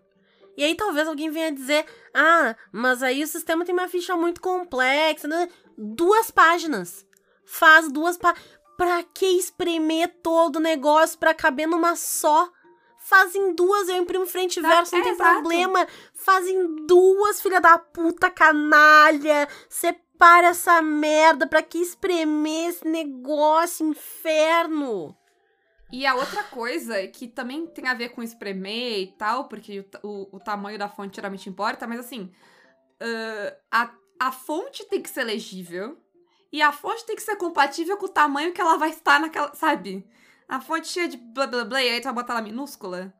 [0.56, 4.40] E aí talvez alguém venha dizer: ah, mas aí o sistema tem uma ficha muito
[4.40, 5.26] complexa.
[5.26, 5.48] Né?
[5.76, 7.06] Duas páginas.
[7.44, 8.44] Faz duas páginas.
[8.76, 12.50] Pra que espremer todo o negócio pra caber numa só?
[12.98, 15.32] Fazem duas, eu imprimo frente e Tá, verso, não é, tem exato.
[15.34, 15.86] problema.
[16.14, 19.46] Fazem duas, filha da puta, canalha.
[19.68, 21.46] Separa essa merda.
[21.46, 25.14] Pra que espremer esse negócio, inferno?
[25.92, 30.08] E a outra coisa, que também tem a ver com espremer e tal, porque o,
[30.08, 32.32] o, o tamanho da fonte geralmente importa, mas assim,
[33.00, 35.98] ah, a, a fonte tem que ser legível
[36.52, 39.54] e a fonte tem que ser compatível com o tamanho que ela vai estar naquela,
[39.54, 40.06] sabe?
[40.48, 43.12] A fonte cheia de blá blá blá e aí tu vai botar ela minúscula?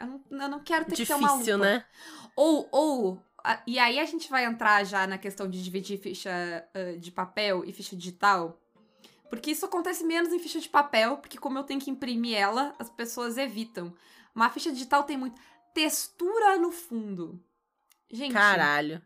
[0.00, 1.36] Eu não, eu não quero ter que ter uma lupa.
[1.36, 1.84] Difícil, né?
[2.36, 6.30] Ou, ou, a- e aí a gente vai entrar já na questão de dividir ficha
[6.74, 8.60] ah, de papel e ficha digital.
[9.30, 12.74] Porque isso acontece menos em ficha de papel, porque como eu tenho que imprimir ela,
[12.78, 13.92] as pessoas evitam.
[14.34, 15.40] Uma ficha digital tem muito
[15.72, 17.42] textura no fundo.
[18.10, 19.02] Gente, Caralho.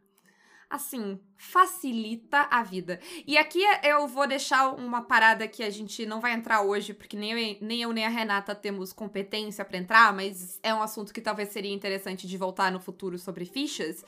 [0.71, 3.01] Assim, facilita a vida.
[3.27, 7.17] E aqui eu vou deixar uma parada que a gente não vai entrar hoje, porque
[7.17, 11.13] nem eu, nem eu nem a Renata temos competência pra entrar, mas é um assunto
[11.13, 14.05] que talvez seria interessante de voltar no futuro sobre fichas,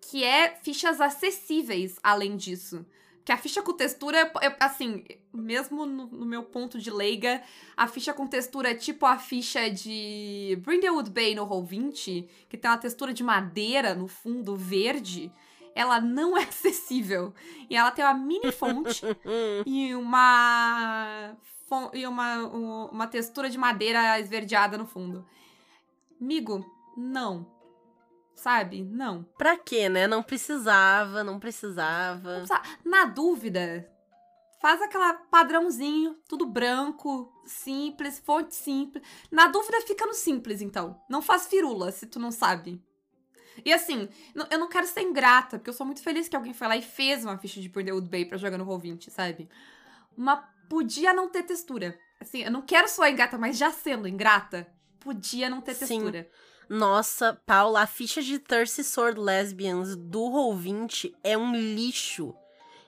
[0.00, 2.86] que é fichas acessíveis além disso.
[3.24, 7.42] Que a ficha com textura, assim, mesmo no, no, meu ponto de leiga,
[7.76, 12.70] a ficha com textura é tipo a ficha de Brindlewood Bay no Roll20, que tem
[12.70, 15.32] uma textura de madeira no fundo verde,
[15.76, 17.34] ela não é acessível.
[17.68, 19.04] E ela tem uma mini fonte
[19.66, 21.36] e uma
[21.92, 22.46] e uma,
[22.90, 25.26] uma textura de madeira esverdeada no fundo.
[26.18, 26.64] Migo,
[26.96, 27.54] não.
[28.34, 28.82] Sabe?
[28.82, 29.24] Não.
[29.36, 30.06] Pra quê, né?
[30.06, 32.40] Não precisava, não precisava.
[32.40, 32.46] Não
[32.84, 33.90] Na dúvida,
[34.60, 39.02] faz aquela padrãozinho, tudo branco, simples, fonte simples.
[39.30, 41.00] Na dúvida, fica no simples, então.
[41.08, 42.80] Não faz firula, se tu não sabe.
[43.64, 44.08] E assim,
[44.50, 46.82] eu não quero ser ingrata, porque eu sou muito feliz que alguém foi lá e
[46.82, 49.48] fez uma ficha de Purdewood Bay pra jogar no Roll20, sabe?
[50.16, 51.98] Mas podia não ter textura.
[52.20, 54.66] Assim, eu não quero soar ingrata, mas já sendo ingrata,
[55.00, 55.86] podia não ter Sim.
[55.86, 56.30] textura.
[56.68, 62.34] Nossa, Paula, a ficha de Thirsty Sword Lesbians do Roll20 é um lixo.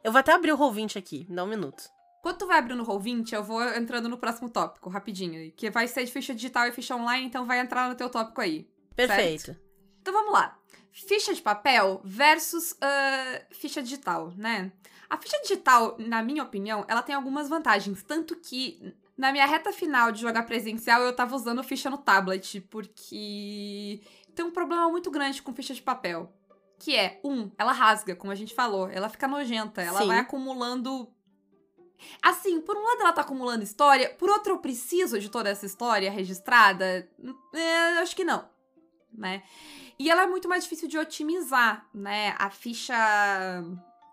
[0.03, 1.85] Eu vou até abrir o Roll20 aqui, dá um minuto.
[2.21, 5.53] Quando tu vai abrindo o Roll20, eu vou entrando no próximo tópico, rapidinho.
[5.53, 8.41] Que vai ser de ficha digital e ficha online, então vai entrar no teu tópico
[8.41, 8.69] aí.
[8.97, 9.47] Perfeito.
[9.47, 9.61] Certo?
[10.01, 10.58] Então vamos lá.
[11.07, 14.73] Ficha de papel versus uh, ficha digital, né?
[15.09, 18.03] A ficha digital, na minha opinião, ela tem algumas vantagens.
[18.03, 22.61] Tanto que na minha reta final de jogar presencial, eu tava usando ficha no tablet,
[22.63, 24.01] porque
[24.35, 26.33] tem um problema muito grande com ficha de papel.
[26.79, 30.07] Que é, um, ela rasga, como a gente falou, ela fica nojenta, ela Sim.
[30.09, 31.09] vai acumulando.
[32.23, 35.67] Assim, por um lado ela tá acumulando história, por outro eu preciso de toda essa
[35.67, 37.09] história registrada?
[37.53, 38.49] É, acho que não,
[39.13, 39.43] né?
[39.99, 42.35] E ela é muito mais difícil de otimizar, né?
[42.39, 42.95] A ficha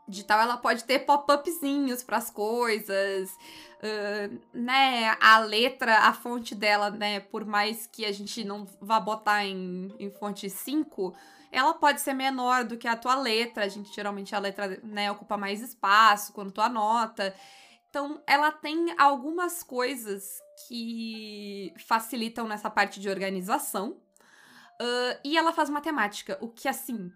[0.07, 5.15] digital ela pode ter pop-upzinhos para as coisas, uh, né?
[5.19, 7.19] A letra, a fonte dela, né?
[7.19, 11.15] Por mais que a gente não vá botar em, em fonte 5,
[11.51, 13.63] ela pode ser menor do que a tua letra.
[13.63, 17.33] A gente geralmente a letra, né, ocupa mais espaço quando tu anota.
[17.89, 23.95] Então, ela tem algumas coisas que facilitam nessa parte de organização.
[24.81, 27.11] Uh, e ela faz matemática, o que, assim,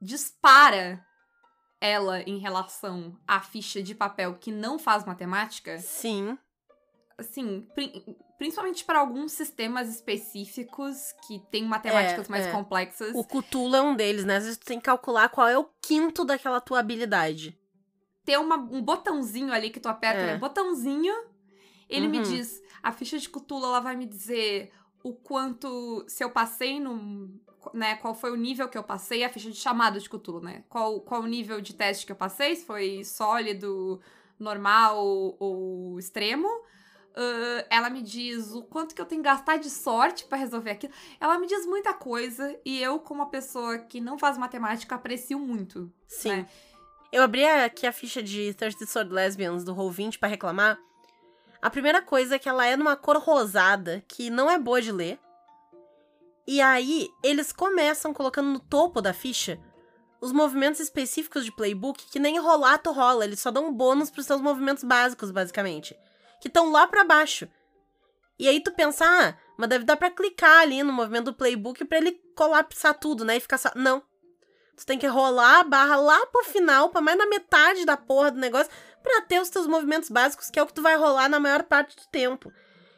[0.00, 1.04] dispara
[1.80, 5.78] ela em relação à ficha de papel que não faz matemática.
[5.78, 6.38] Sim.
[7.18, 12.50] Assim, pri principalmente para alguns sistemas específicos que têm matemáticas é, mais é.
[12.50, 13.14] complexas.
[13.14, 14.36] O Cthulhu é um deles, né?
[14.36, 17.58] Às vezes tu tem que calcular qual é o quinto daquela tua habilidade.
[18.24, 20.26] Ter uma, um botãozinho ali que tu aperta, é.
[20.26, 20.38] né?
[20.38, 21.14] Botãozinho,
[21.86, 22.12] ele uhum.
[22.12, 26.78] me diz, a ficha de Cthulhu, ela vai me dizer o quanto, se eu passei
[26.78, 27.30] no,
[27.72, 30.64] né, qual foi o nível que eu passei, a ficha de chamada de Cthulhu, né?
[30.68, 34.00] Qual, qual o nível de teste que eu passei, se foi sólido,
[34.38, 36.48] normal ou, extremo.
[36.48, 40.70] Uh, ela me diz o quanto que eu tenho que gastar de sorte para resolver
[40.70, 40.92] aquilo.
[41.20, 45.38] Ela me diz muita coisa e eu, como uma pessoa que não faz matemática, aprecio
[45.38, 45.92] muito.
[46.06, 46.30] Sim.
[46.30, 46.48] Né?
[47.12, 50.78] Eu abri aqui a ficha de Thirsty Sword Lesbians do Roll20 para reclamar.
[51.62, 54.90] A primeira coisa é que ela é numa cor rosada, que não é boa de
[54.90, 55.18] ler.
[56.46, 59.60] E aí, eles começam colocando no topo da ficha
[60.20, 64.26] os movimentos específicos de playbook que nem rolar tu rola, eles só dão bônus pros
[64.26, 65.96] seus movimentos básicos, basicamente.
[66.40, 67.48] Que estão lá para baixo.
[68.38, 71.84] E aí tu pensa, ah, mas deve dar pra clicar ali no movimento do playbook
[71.84, 73.36] para ele colapsar tudo, né?
[73.36, 73.70] E ficar só.
[73.74, 74.02] Não.
[74.76, 78.30] Tu tem que rolar a barra lá pro final, pra mais na metade da porra
[78.30, 81.28] do negócio, pra ter os teus movimentos básicos, que é o que tu vai rolar
[81.28, 82.52] na maior parte do tempo.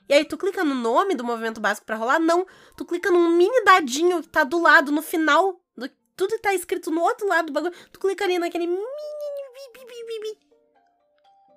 [0.09, 2.19] E aí tu clica no nome do movimento básico para rolar?
[2.19, 2.47] Não.
[2.77, 5.61] Tu clica num mini dadinho que tá do lado, no final.
[5.77, 7.75] Do, tudo tá escrito no outro lado do bagulho.
[7.93, 8.83] Tu clica ali naquele mini.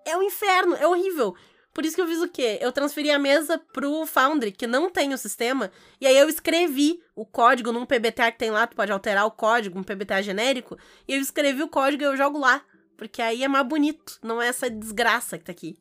[0.06, 1.36] É um inferno, é horrível.
[1.74, 2.58] Por isso que eu fiz o quê?
[2.62, 7.04] Eu transferi a mesa pro Foundry, que não tem o sistema, e aí eu escrevi
[7.14, 10.78] o código num PBTA que tem lá, tu pode alterar o código, um PBTA genérico,
[11.06, 12.64] e eu escrevi o código e eu jogo lá.
[12.98, 15.78] Porque aí é mais bonito, não é essa desgraça que tá aqui.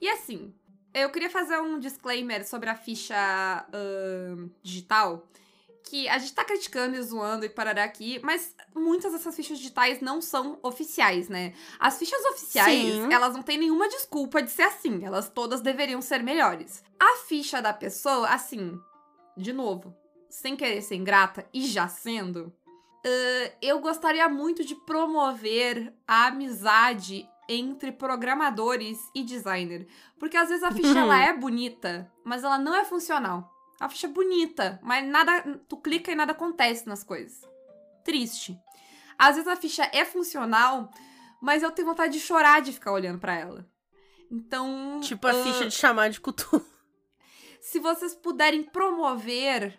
[0.00, 0.54] E assim,
[0.94, 5.26] eu queria fazer um disclaimer sobre a ficha uh, digital.
[5.82, 10.00] Que a gente tá criticando e zoando e parará aqui, mas muitas dessas fichas digitais
[10.00, 11.54] não são oficiais, né?
[11.80, 13.12] As fichas oficiais, Sim.
[13.12, 15.04] elas não têm nenhuma desculpa de ser assim.
[15.04, 16.84] Elas todas deveriam ser melhores.
[16.98, 18.78] A ficha da pessoa, assim,
[19.36, 19.96] de novo,
[20.28, 22.52] sem querer ser ingrata e já sendo,
[23.04, 29.86] uh, eu gostaria muito de promover a amizade entre programadores e designer.
[30.18, 33.50] Porque às vezes a ficha ela é bonita, mas ela não é funcional.
[33.80, 35.60] A ficha é bonita, mas nada.
[35.68, 37.40] Tu clica e nada acontece nas coisas.
[38.04, 38.56] Triste.
[39.18, 40.90] Às vezes a ficha é funcional,
[41.40, 43.66] mas eu tenho vontade de chorar de ficar olhando para ela.
[44.30, 45.00] Então.
[45.02, 46.64] Tipo a uh, ficha de chamar de Cthulhu.
[47.60, 49.78] Se vocês puderem promover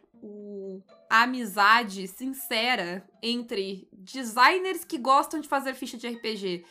[1.09, 6.65] a amizade sincera entre designers que gostam de fazer ficha de RPG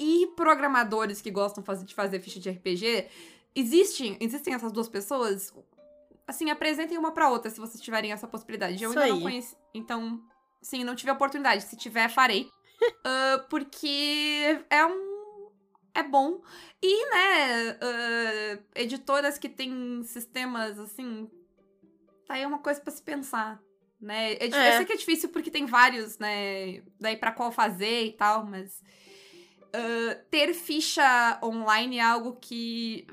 [0.00, 3.06] e programadores que gostam de fazer ficha de RPG,
[3.54, 5.52] existem, existem essas duas pessoas,
[6.26, 8.82] assim, apresentem uma para outra se vocês tiverem essa possibilidade.
[8.82, 9.20] Eu Isso ainda aí.
[9.20, 10.22] não conheci, então,
[10.62, 11.64] sim, não tive a oportunidade.
[11.64, 12.48] Se tiver, farei.
[13.04, 15.50] Ah, porque é um
[15.94, 16.40] é bom.
[16.82, 21.30] E, né, ah, editoras que têm sistemas assim,
[22.30, 23.60] tá aí uma coisa pra se pensar.
[24.00, 24.34] Né?
[24.34, 24.68] É, di- É.
[24.68, 26.82] Eu sei que é difícil porque tem vários, né?
[26.98, 28.80] Daí pra qual fazer e tal, mas.
[29.74, 33.06] ah, ter ficha online é algo que.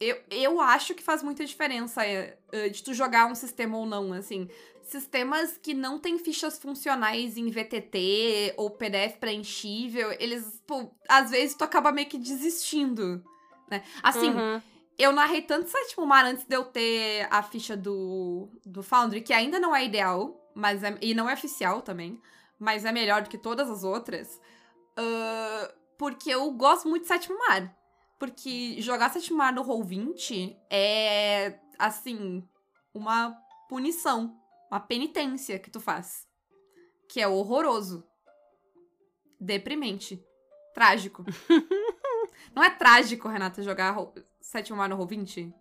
[0.00, 4.12] Eu, eu acho que faz muita diferença ah, de tu jogar um sistema ou não,
[4.12, 4.48] assim.
[4.82, 11.56] Sistemas que não têm fichas funcionais em VTT ou PDF preenchível, eles, pô, às vezes
[11.56, 13.24] tu acaba meio que desistindo,
[13.70, 13.82] né?
[14.02, 14.60] Assim, Uhum.
[14.98, 19.32] Eu narrei tanto Sétimo Mar antes de eu ter a ficha do, do Foundry, que
[19.32, 22.20] ainda não é ideal, mas é- e não é oficial também,
[22.58, 24.40] mas é melhor do que todas as outras,
[24.96, 27.74] ah, porque eu gosto muito de Sétimo Mar.
[28.18, 32.48] Porque jogar Sétimo Mar no Roll20 é, assim,
[32.92, 33.36] uma
[33.68, 36.26] punição, uma penitência que tu faz.
[37.08, 38.06] Que é horroroso.
[39.38, 40.24] Deprimente.
[40.72, 41.24] Trágico.
[42.54, 43.92] não é trágico, Renata, jogar
[44.44, 45.52] Sétimo Mar no Roll20?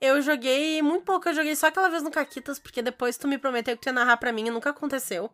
[0.00, 3.38] Eu joguei muito pouco, eu joguei só aquela vez no Caquitas, porque depois tu me
[3.38, 5.30] prometeu que tu ia narrar pra mim e nunca aconteceu.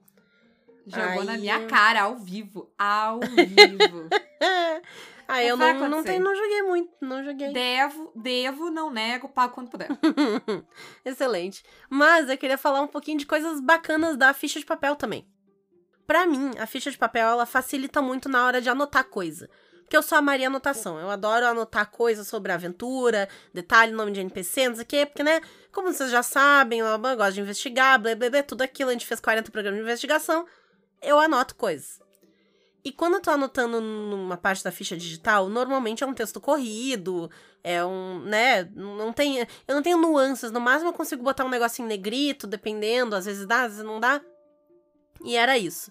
[0.86, 2.72] Jogou na Aí minha eu- cara, ao vivo.
[2.78, 4.08] Ao vivo.
[5.28, 7.52] Aí eu não, não, tenho, não joguei muito, não joguei.
[7.52, 9.88] devo, devo, não nego, pago quando puder.
[11.04, 11.64] Excelente.
[11.90, 15.26] Mas eu queria falar um pouquinho de coisas bacanas da ficha de papel também.
[16.06, 19.50] Pra mim, a ficha de papel ela facilita muito na hora de anotar coisa.
[19.86, 20.98] Porque eu sou a Maria Anotação.
[20.98, 25.06] Eu adoro anotar coisas sobre aventura, detalhe, nome de NPC, não sei o quê.
[25.06, 25.40] Porque, né,
[25.72, 28.90] como vocês já sabem, eu gosto de investigar, blá, blá, blá, tudo aquilo.
[28.90, 30.44] A gente fez 40 programas de investigação.
[31.00, 32.00] Eu anoto coisas.
[32.84, 37.30] E quando eu tô anotando numa parte da ficha digital, normalmente é um texto corrido,
[37.62, 41.48] é um, né, não tem, eu não tenho nuances, no máximo eu consigo botar um
[41.48, 44.20] negocinho negrito, dependendo, às vezes dá, às vezes não dá.
[45.24, 45.90] E era isso.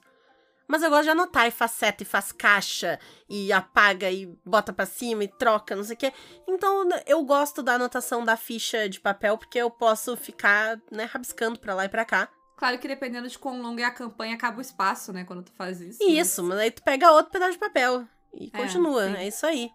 [0.67, 2.99] Mas eu gosto de anotar e faz seta e faz caixa
[3.30, 6.12] e apaga e bota pra cima e troca, não sei o quê.
[6.47, 11.60] Então eu gosto da anotação da ficha de papel porque eu posso ficar, né, rabiscando
[11.60, 12.30] pra lá e pra cá.
[12.58, 15.23] Claro que dependendo de quão longa é a campanha, acaba o espaço, né?
[15.25, 16.01] Quando tu faz isso.
[16.01, 19.15] Isso, mas aí tu pega outro pedaço de papel e É, continua, sim.
[19.17, 19.69] é isso aí.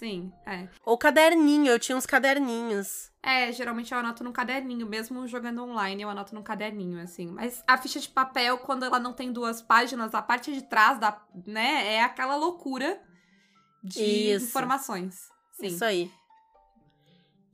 [0.00, 0.66] Sim, é.
[0.82, 3.12] Ou caderninho, eu tinha uns caderninhos.
[3.22, 7.26] É, geralmente eu anoto num caderninho, mesmo jogando online, eu anoto num caderninho, assim.
[7.26, 10.98] Mas a ficha de papel, quando ela não tem duas páginas, a parte de trás,
[10.98, 12.98] da, né, é aquela loucura
[13.84, 14.46] de Isso.
[14.46, 15.28] informações.
[15.52, 15.66] Sim.
[15.66, 16.10] Isso aí.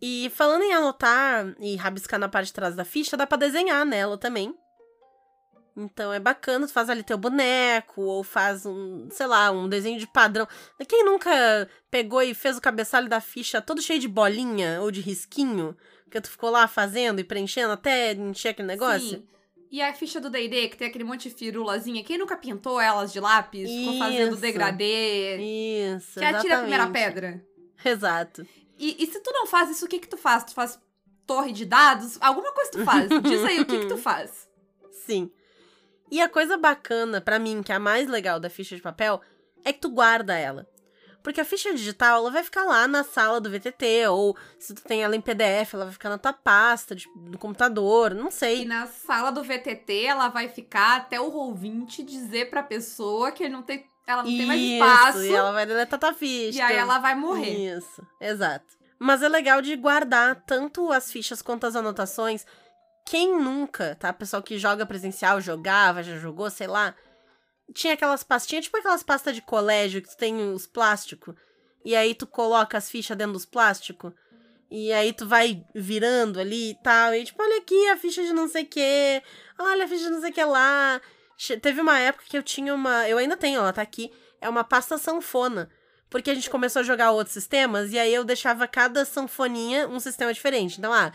[0.01, 3.85] E falando em anotar e rabiscar na parte de trás da ficha, dá pra desenhar
[3.85, 4.57] nela também.
[5.77, 9.99] Então é bacana, tu faz ali teu boneco, ou faz um, sei lá, um desenho
[9.99, 10.49] de padrão.
[10.89, 15.03] Quem nunca pegou e fez o cabeçalho da ficha todo cheio de bolinha ou de
[15.03, 15.77] risquinho?
[16.05, 19.19] Porque tu ficou lá fazendo e preenchendo até encher aquele negócio?
[19.19, 19.27] Sim.
[19.71, 23.13] E a ficha do D&D, que tem aquele monte de firulazinha, quem nunca pintou elas
[23.13, 23.69] de lápis?
[23.69, 24.41] Ficou fazendo Isso.
[24.41, 25.37] degradê?
[25.37, 27.45] Isso, Que atira a primeira pedra?
[27.85, 28.47] Exato.
[28.79, 30.45] E, e se tu não faz isso, o que que tu faz?
[30.45, 30.79] Tu faz
[31.27, 32.17] torre de dados?
[32.21, 33.09] Alguma coisa tu faz.
[33.23, 34.49] Diz aí o que que tu faz.
[34.91, 35.31] Sim.
[36.11, 39.21] E a coisa bacana, pra mim, que é a mais legal da ficha de papel,
[39.65, 40.67] é que tu guarda ela.
[41.23, 44.83] Porque a ficha digital, ela vai ficar lá na sala do VTT, ou se tu
[44.85, 48.33] tem ela em PDF, ela vai ficar na tua pasta de- do computador, não E
[48.33, 48.65] sei.
[48.65, 53.61] na sala do VTT, ela vai ficar até o Roll20 dizer pra pessoa que não
[53.63, 55.23] tem, ela não tem mais espaço.
[55.25, 56.59] e ela vai deletar tua ficha.
[56.59, 57.77] E aí ela vai morrer.
[57.77, 58.77] Isso, exato.
[58.97, 62.47] Mas é legal de guardar tanto as fichas quanto as anotações.
[63.07, 64.13] Quem nunca, tá?
[64.13, 66.93] Pessoal que joga presencial, jogava, já jogou, sei lá.
[67.73, 71.37] Tinha aquelas pastinhas, tipo aquelas pastas de colégio que tu tem os plásticos.
[71.85, 74.13] E aí tu coloca as fichas dentro dos plásticos.
[74.69, 77.15] E aí tu vai virando ali e tal.
[77.15, 79.23] E tipo, olha aqui a ficha de não sei o que.
[79.57, 81.01] Olha a ficha de não sei o que lá.
[81.63, 83.09] Teve uma época que eu tinha uma.
[83.09, 84.13] Eu ainda tenho, ela tá aqui.
[84.41, 85.71] É uma pasta sanfona.
[86.11, 87.93] Porque a gente começou a jogar outros sistemas.
[87.93, 90.79] E aí eu deixava cada sanfoninha um sistema diferente.
[90.79, 91.13] Então, ah,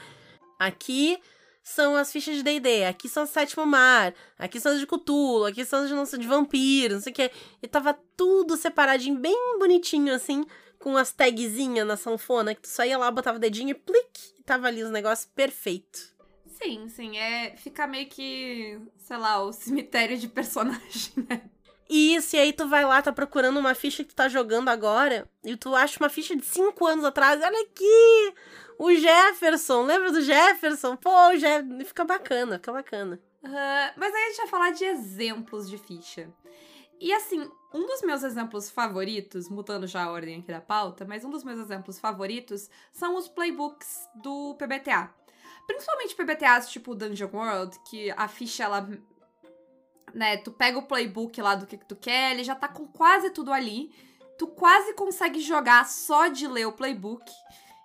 [0.58, 1.20] aqui
[1.64, 5.46] são as fichas de D&D, aqui são as Sétimo Mar, aqui são as de Cthulhu,
[5.46, 7.32] aqui são as de, não sei, de vampiro, não sei o que.
[7.62, 10.46] E tava tudo separadinho, bem bonitinho, assim,
[10.80, 14.34] com as tagzinhas na sanfona, que tu só ia lá, botava o dedinho e plic,
[14.40, 16.12] e tava ali os negócios perfeito.
[16.62, 17.18] Sim, sim.
[17.18, 21.42] É, fica meio que, sei lá, o cemitério de personagem, né?
[21.94, 25.30] Isso, e aí tu vai lá, tá procurando uma ficha que tu tá jogando agora,
[25.44, 28.34] e tu acha uma ficha de cinco anos atrás, olha aqui!
[28.82, 30.96] O Jefferson, lembra do Jefferson?
[30.96, 33.22] Pô, o Jefferson, fica bacana, fica bacana.
[33.96, 36.28] Mas aí a gente vai falar de exemplos de ficha.
[37.00, 41.24] E assim, um dos meus exemplos favoritos, mudando já a ordem aqui da pauta, mas
[41.24, 45.14] um dos meus exemplos favoritos são os playbooks do PBTA.
[45.68, 48.90] Principalmente PBTAs tipo Dungeon World, que a ficha ela
[50.12, 52.88] né, tu pega o playbook lá do que, que tu quer, ele já tá com
[52.88, 53.94] quase tudo ali.
[54.40, 57.32] Tu quase consegue jogar só de ler o playbook.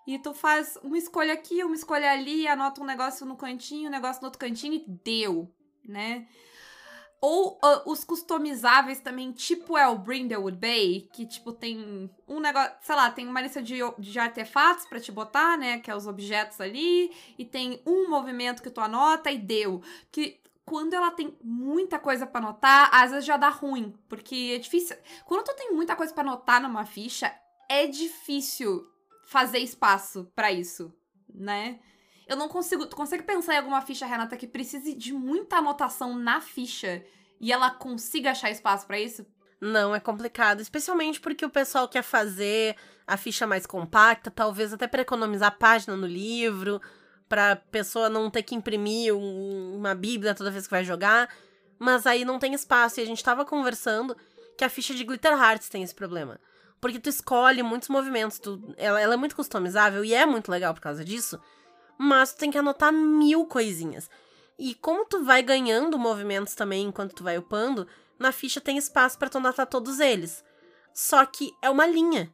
[0.07, 3.93] E tu faz uma escolha aqui, uma escolha ali, anota um negócio no cantinho, um
[3.93, 5.53] negócio no outro cantinho e deu,
[5.85, 6.29] né?
[7.21, 12.73] Ou uh, os customizáveis também, tipo é o Brindlewood Bay, que, tipo, tem um negócio,
[12.83, 16.07] sei lá, tem uma lista de, de artefatos para te botar, né, que é os
[16.07, 19.83] objetos ali, e tem um movimento que tu anota e deu.
[20.13, 24.59] Que quando ela tem muita coisa para anotar, às vezes já dá ruim, porque é
[24.59, 24.97] difícil.
[25.25, 27.35] Quando tu tem muita coisa para anotar numa ficha,
[27.69, 28.87] é difícil
[29.27, 30.95] fazer espaço para isso,
[31.33, 31.79] né?
[32.27, 32.87] Eu não consigo.
[32.87, 37.05] Tu consegue pensar em alguma ficha, Renata, que precise de muita anotação na ficha
[37.41, 39.27] e ela consiga achar espaço para isso?
[39.61, 44.87] Não, é complicado, especialmente porque o pessoal quer fazer a ficha mais compacta, talvez até
[44.87, 46.81] para economizar página no livro,
[47.29, 51.33] pra pessoa não ter que imprimir um, uma bíblia toda vez que vai jogar,
[51.79, 53.01] mas aí não tem espaço.
[53.01, 54.17] E a gente tava conversando
[54.59, 56.41] que a ficha de Glitter Hearts tem esse problema.
[56.81, 60.75] Porque tu escolhe muitos movimentos, tu, ela, ela é muito customizável e é muito legal
[60.75, 61.41] por causa disso,
[61.99, 64.11] mas tu tem que anotar mil coisinhas.
[64.59, 67.87] E como tu vai ganhando movimentos também enquanto tu vai upando,
[68.19, 70.45] na ficha tem espaço para tu anotar todos eles.
[70.95, 72.33] Só que é uma linha.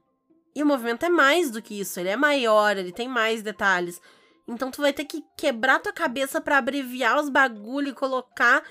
[0.55, 4.01] E o movimento é mais do que isso, ele é maior, ele tem mais detalhes.
[4.47, 8.63] Então tu vai ter que quebrar tua cabeça para abreviar os bagulho e colocar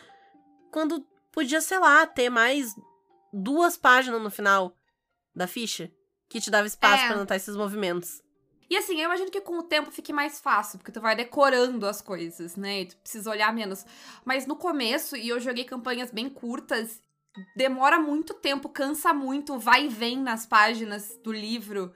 [0.71, 2.75] quando podia, sei lá, ter mais
[3.33, 4.75] duas páginas no final
[5.35, 5.91] da ficha
[6.29, 7.07] que te dava espaço é.
[7.07, 8.21] para anotar esses movimentos.
[8.69, 11.85] E assim, eu imagino que com o tempo fique mais fácil, porque tu vai decorando
[11.85, 12.81] as coisas, né?
[12.81, 13.85] E tu precisa olhar menos.
[14.23, 17.01] Mas no começo, e eu joguei campanhas bem curtas,
[17.53, 21.93] demora muito tempo, cansa muito, vai e vem nas páginas do livro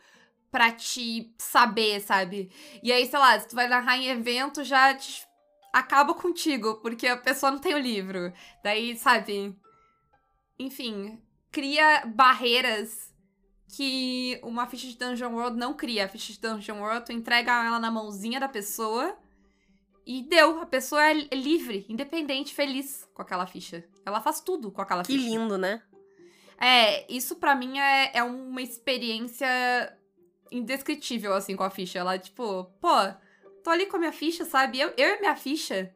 [0.52, 2.52] pra te saber, sabe?
[2.84, 5.26] E aí, sei lá, se tu vai narrar em evento, já te...
[5.72, 8.34] acaba contigo, porque a pessoa não tem o livro.
[8.62, 9.58] Daí, sabe?
[10.60, 11.22] Enfim,
[11.54, 13.15] cria barreiras
[13.76, 16.06] que uma ficha de Dungeon World não cria.
[16.06, 19.18] A ficha de Dungeon World, tu entrega ela na mãozinha da pessoa
[20.06, 20.62] e deu.
[20.62, 23.84] A pessoa é livre, independente, feliz com aquela ficha.
[24.06, 25.26] Ela faz tudo com aquela que ficha.
[25.26, 25.82] Que lindo, né?
[26.58, 29.46] É, isso para mim é, é uma experiência
[30.50, 32.00] indescritível, assim, com a ficha.
[32.00, 32.96] Ela, tipo, pô,
[33.62, 34.80] tô ali com a minha ficha, sabe?
[34.80, 35.94] Eu, eu e minha ficha.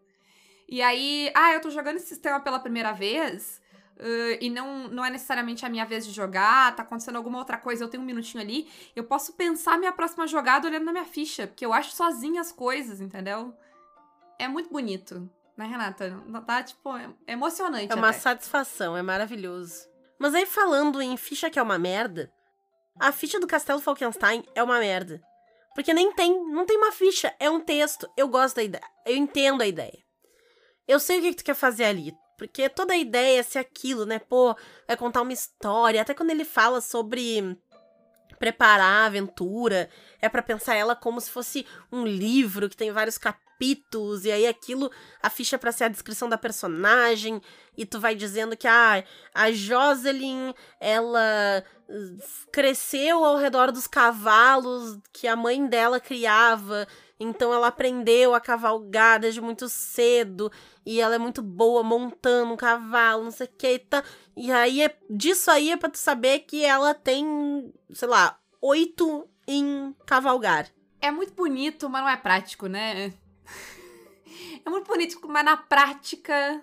[0.68, 3.62] E aí, ah, eu tô jogando esse sistema pela primeira vez.
[4.00, 7.58] Uh, e não, não é necessariamente a minha vez de jogar, tá acontecendo alguma outra
[7.58, 8.70] coisa, eu tenho um minutinho ali.
[8.96, 12.52] Eu posso pensar minha próxima jogada olhando na minha ficha, porque eu acho sozinha as
[12.52, 13.54] coisas, entendeu?
[14.40, 16.24] É muito bonito, né, Renata?
[16.48, 17.92] Tá, tipo, é emocionante.
[17.92, 18.20] É uma até.
[18.20, 19.90] satisfação, é maravilhoso.
[20.18, 22.32] Mas aí, falando em ficha que é uma merda,
[22.98, 25.22] a ficha do Castelo Falkenstein é uma merda.
[25.76, 28.10] Porque nem tem, não tem uma ficha, é um texto.
[28.16, 30.00] Eu gosto da ideia, eu entendo a ideia.
[30.88, 33.60] Eu sei o que, que tu quer fazer ali, porque toda a ideia é ser
[33.60, 34.18] aquilo, né?
[34.18, 34.56] Pô,
[34.88, 36.02] vai contar uma história.
[36.02, 37.60] Até quando ele fala sobre
[38.40, 39.90] preparar a aventura,
[40.22, 44.48] é para pensar ela como se fosse um livro que tem vários capítulos, e aí
[44.48, 44.90] aquilo,
[45.22, 47.42] a ficha é pra ser a descrição da personagem,
[47.78, 49.04] e tu vai dizendo que ah,
[49.36, 51.62] a Jocelyn, ela
[52.54, 56.88] cresceu ao redor dos cavalos que a mãe dela criava,
[57.20, 60.52] então ela aprendeu a cavalgar desde muito cedo
[60.86, 64.04] e ela é muito boa montando um cavalo, não sei o que, tá?
[64.36, 69.28] E aí é disso aí é para tu saber que ela tem, sei lá, oito
[69.48, 70.70] em cavalgar.
[71.02, 73.14] É muito bonito, mas não é prático, né?
[74.66, 76.62] É muito bonito, mas na prática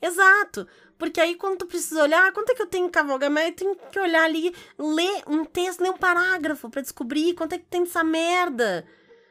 [0.00, 0.66] Exato.
[0.98, 3.30] Porque aí quando tu precisa olhar, quanto é que eu tenho que cavalgar?
[3.30, 7.54] Mas eu tenho que olhar ali, ler um texto, ler um parágrafo para descobrir quanto
[7.54, 8.86] é que tem essa merda.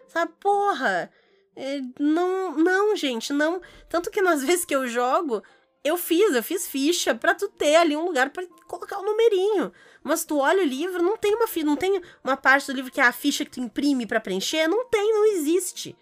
[0.07, 1.11] Sabe, porra.
[1.55, 3.61] É, não, não, gente, não.
[3.89, 5.41] Tanto que nas vezes que eu jogo,
[5.83, 9.71] eu fiz, eu fiz ficha para tu ter ali um lugar para colocar o numerinho.
[10.03, 12.91] Mas tu olha o livro, não tem uma ficha, não tem uma parte do livro
[12.91, 15.95] que é a ficha que tu imprime para preencher, não tem, não existe.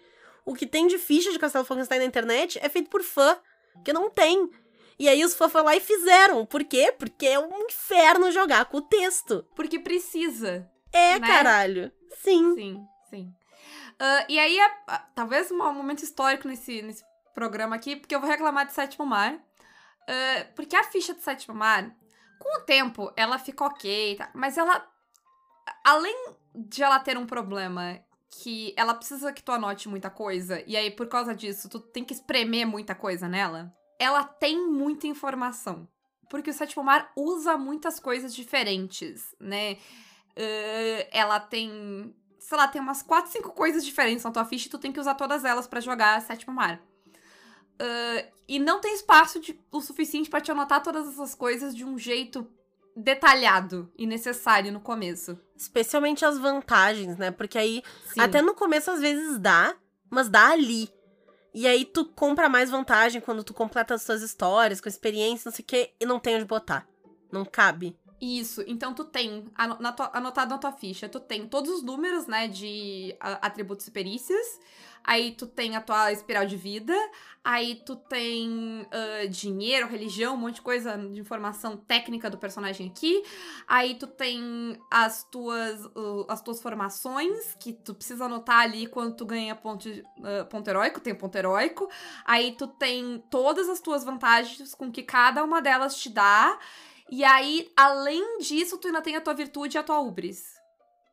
[0.44, 3.36] O que tem de ficha de Castelo Frankenstein na internet é feito por fã,
[3.84, 4.50] que não tem.
[4.98, 6.46] E aí os fãs foram lá e fizeram.
[6.46, 6.94] Por quê?
[6.96, 9.44] Porque é um inferno jogar com o texto.
[9.56, 10.70] Porque precisa.
[10.92, 11.26] É, né?
[11.26, 11.92] caralho.
[12.22, 12.54] Sim.
[12.54, 13.32] Sim, sim.
[13.94, 18.28] Uh, e aí, uh, talvez um momento histórico nesse, nesse programa aqui, porque eu vou
[18.28, 19.34] reclamar de Sétimo Mar.
[19.34, 21.94] Uh, porque a ficha de Sétimo Mar,
[22.38, 24.30] Com o tempo, ela fica ok, tá?
[24.34, 24.86] mas ela.
[25.82, 27.98] Além de ela ter um problema
[28.42, 32.04] que ela precisa que tu anote muita coisa, e aí por causa disso tu tem
[32.04, 35.88] que espremer muita coisa nela, ela tem muita informação.
[36.28, 39.74] Porque o Sétimo Mar usa muitas coisas diferentes, né?
[40.36, 42.14] Uh, ela tem.
[42.44, 45.00] Sei lá, tem umas 4, 5 coisas diferentes na tua ficha e tu tem que
[45.00, 46.78] usar todas elas para jogar Sétimo Mar.
[47.80, 51.86] Uh, e não tem espaço de, o suficiente para te anotar todas essas coisas de
[51.86, 52.46] um jeito
[52.94, 55.40] detalhado e necessário no começo.
[55.56, 57.30] Especialmente as vantagens, né?
[57.30, 57.82] Porque aí,
[58.12, 58.20] Sim.
[58.20, 59.74] até no começo às vezes dá,
[60.10, 60.90] mas dá ali.
[61.54, 65.56] E aí tu compra mais vantagem quando tu completa as suas histórias, com experiência, não
[65.56, 66.86] sei o quê, e não tem onde botar.
[67.32, 67.96] Não cabe.
[68.24, 73.14] Isso, então tu tem, anotado na tua ficha, tu tem todos os números, né, de
[73.20, 74.58] atributos e perícias,
[75.04, 76.94] aí tu tem a tua espiral de vida,
[77.44, 78.48] aí tu tem
[78.80, 83.22] uh, dinheiro, religião, um monte de coisa de informação técnica do personagem aqui,
[83.68, 89.16] aí tu tem as tuas, uh, as tuas formações, que tu precisa anotar ali quando
[89.16, 91.90] tu ganha ponto, uh, ponto heróico, tem ponto heróico,
[92.24, 96.58] aí tu tem todas as tuas vantagens com que cada uma delas te dá,
[97.14, 100.54] e aí, além disso, tu ainda tem a tua virtude e a tua ubris.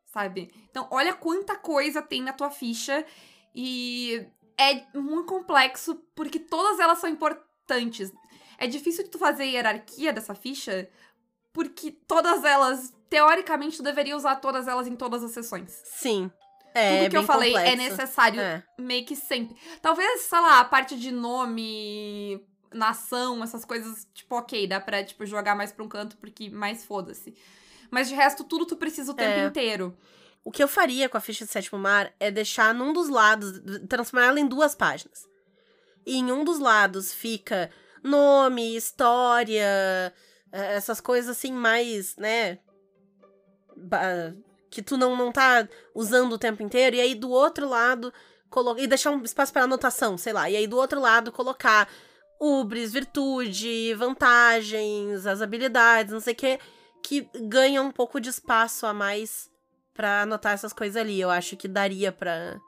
[0.05, 0.51] Sabe?
[0.69, 3.05] Então, olha quanta coisa tem na tua ficha.
[3.53, 4.25] E
[4.57, 8.11] é muito complexo porque todas elas são importantes.
[8.57, 10.89] É difícil de tu fazer a hierarquia dessa ficha
[11.53, 15.81] porque todas elas, teoricamente, tu deveria usar todas elas em todas as sessões.
[15.85, 16.31] Sim.
[16.73, 17.81] É, Tudo que eu falei é complexo.
[17.81, 18.63] é necessário é.
[18.79, 19.55] meio que sempre.
[19.81, 22.41] Talvez, sei lá, a parte de nome,
[22.73, 26.85] nação, essas coisas, tipo, ok, dá pra, tipo, jogar mais pra um canto porque mais
[26.85, 27.35] foda-se.
[27.89, 29.45] Mas de resto, tudo tu precisa o tempo é.
[29.45, 29.97] inteiro.
[30.43, 33.61] O que eu faria com a ficha de sétimo mar é deixar num dos lados,
[33.87, 35.27] transformar ela em duas páginas.
[36.05, 37.69] E em um dos lados fica
[38.03, 40.13] nome, história,
[40.51, 42.57] é, essas coisas assim mais, né?
[44.69, 46.95] Que tu não, não tá usando o tempo inteiro.
[46.95, 48.11] E aí do outro lado,
[48.49, 48.81] colocar.
[48.81, 50.49] E deixar um espaço para anotação, sei lá.
[50.49, 51.87] E aí do outro lado colocar
[52.41, 56.59] ubres, virtude, vantagens, as habilidades, não sei o que,
[57.03, 59.47] que ganham um pouco de espaço a mais
[59.93, 61.21] para anotar essas coisas ali.
[61.21, 62.59] Eu acho que daria para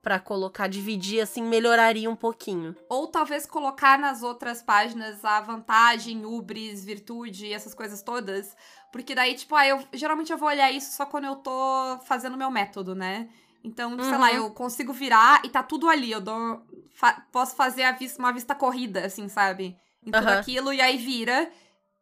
[0.00, 2.74] para colocar, dividir assim, melhoraria um pouquinho.
[2.88, 8.56] Ou talvez colocar nas outras páginas a vantagem, ubris, virtude, essas coisas todas,
[8.90, 12.36] porque daí tipo, ah, eu geralmente eu vou olhar isso só quando eu tô fazendo
[12.36, 13.28] meu método, né?
[13.64, 14.02] Então, uhum.
[14.02, 14.36] sei lá, uhum.
[14.36, 16.10] eu consigo virar e tá tudo ali.
[16.10, 16.62] Eu dou.
[16.94, 19.76] Fa posso fazer a vista, uma vista corrida, assim, sabe?
[20.04, 20.38] Em tudo uhum.
[20.38, 21.50] aquilo, e aí vira.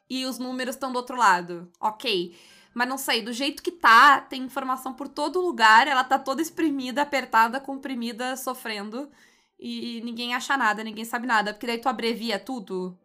[0.08, 1.70] E os números estão do outro lado.
[1.80, 2.36] Ok.
[2.72, 6.40] Mas não sei, do jeito que tá, tem informação por todo lugar, ela tá toda
[6.40, 9.10] exprimida, apertada, comprimida, sofrendo.
[9.58, 11.52] E ninguém acha nada, ninguém sabe nada.
[11.52, 12.98] Porque daí tu abrevia tudo.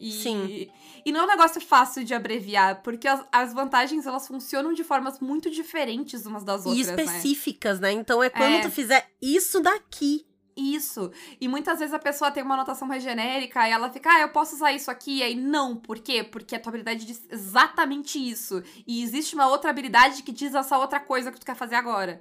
[0.00, 0.68] E, Sim.
[1.04, 4.82] E não é um negócio fácil de abreviar, porque as, as vantagens elas funcionam de
[4.82, 6.88] formas muito diferentes umas das outras.
[6.88, 7.02] E né?
[7.02, 7.94] específicas, né?
[7.94, 8.00] né?
[8.00, 8.60] Então é quando é.
[8.60, 10.26] tu fizer isso daqui.
[10.56, 11.10] Isso.
[11.40, 14.28] E muitas vezes a pessoa tem uma anotação mais genérica e ela fica, ah, eu
[14.28, 15.18] posso usar isso aqui.
[15.18, 15.76] E aí, não.
[15.76, 16.22] Por quê?
[16.22, 18.62] Porque a tua habilidade diz exatamente isso.
[18.86, 22.20] E existe uma outra habilidade que diz essa outra coisa que tu quer fazer agora.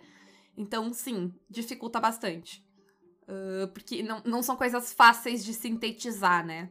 [0.57, 2.63] Então, sim, dificulta bastante.
[3.23, 6.69] Uh, porque não, não são coisas fáceis de sintetizar, né?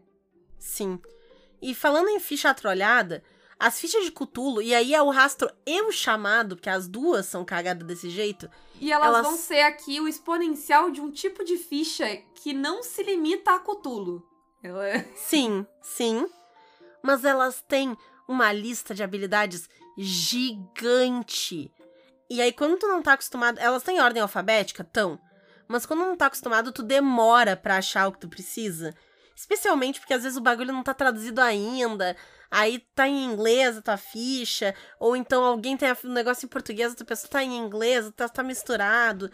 [0.63, 1.01] Sim.
[1.61, 3.23] E falando em ficha trolhada,
[3.59, 7.27] as fichas de Cthulhu, e aí é o rastro e o chamado, porque as duas
[7.27, 8.49] são cagadas desse jeito.
[8.81, 12.83] E elas, elas, vão ser aqui o exponencial de um tipo de ficha que não
[12.83, 14.25] se limita a Cthulhu.
[14.63, 14.89] Ela...
[14.89, 16.27] É sim, sim.
[17.03, 17.97] Mas elas têm
[18.29, 21.73] uma lista de habilidades gigante.
[22.31, 23.59] E aí, quando tu não tá acostumado.
[23.59, 24.85] Elas têm ordem alfabética?
[24.85, 25.21] Tão.
[25.67, 28.95] Mas quando não tá acostumado, tu demora pra achar o que tu precisa.
[29.43, 32.17] Especialmente porque às vezes o bagulho não tá traduzido ainda.
[32.49, 34.73] Aí tá em inglês a tua ficha.
[35.01, 38.41] Ou então alguém tem um negócio em português, outra pessoa tá em inglês, tá, tá
[38.45, 39.29] misturado.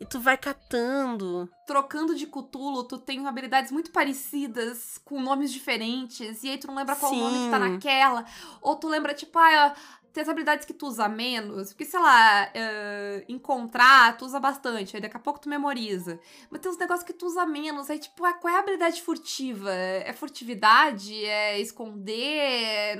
[0.00, 1.48] E tu vai catando.
[1.64, 6.42] Trocando de Cutulo, tu tem habilidades muito parecidas, com nomes diferentes.
[6.42, 7.20] E aí tu não lembra qual Sim.
[7.20, 8.24] nome que tá naquela.
[8.60, 9.72] Ou tu lembra, tipo, ah,
[10.12, 14.96] tem as habilidades que tu usa menos, porque, sei lá, uh, encontrar, tu usa bastante,
[14.96, 16.20] aí daqui a pouco tu memoriza.
[16.50, 19.00] Mas tem uns negócios que tu usa menos, aí tipo, ah, qual é a habilidade
[19.02, 19.72] furtiva?
[19.72, 21.24] É furtividade?
[21.24, 22.98] É esconder?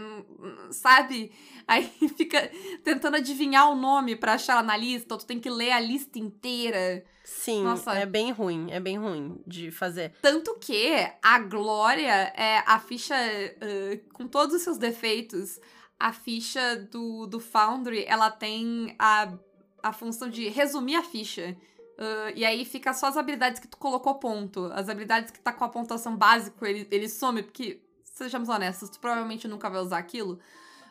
[0.70, 1.32] sabe?
[1.66, 1.84] Aí
[2.16, 2.50] fica
[2.82, 5.80] tentando adivinhar o nome pra achar ela na lista, ou tu tem que ler a
[5.80, 7.04] lista inteira.
[7.24, 7.92] Sim, Nossa.
[7.92, 10.12] é bem ruim, é bem ruim de fazer.
[10.20, 10.92] Tanto que
[11.22, 15.60] a Glória é a ficha uh, com todos os seus defeitos
[16.02, 19.32] a ficha do, do Foundry, ela tem a,
[19.80, 21.56] a função de resumir a ficha.
[21.96, 24.68] Uh, e aí fica só as habilidades que tu colocou ponto.
[24.74, 28.98] As habilidades que tá com a pontuação básica, ele, ele some, porque sejamos honestos, tu
[28.98, 30.40] provavelmente nunca vai usar aquilo.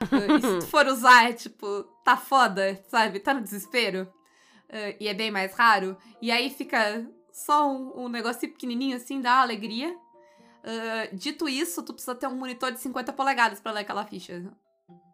[0.01, 3.19] Uh, e se tu for usar, é tipo, tá foda, sabe?
[3.19, 4.03] Tá no desespero.
[4.69, 5.97] Uh, e é bem mais raro.
[6.21, 9.93] E aí fica só um, um negocinho pequenininho assim, dá alegria.
[10.63, 14.41] Uh, dito isso, tu precisa ter um monitor de 50 polegadas para ler aquela ficha.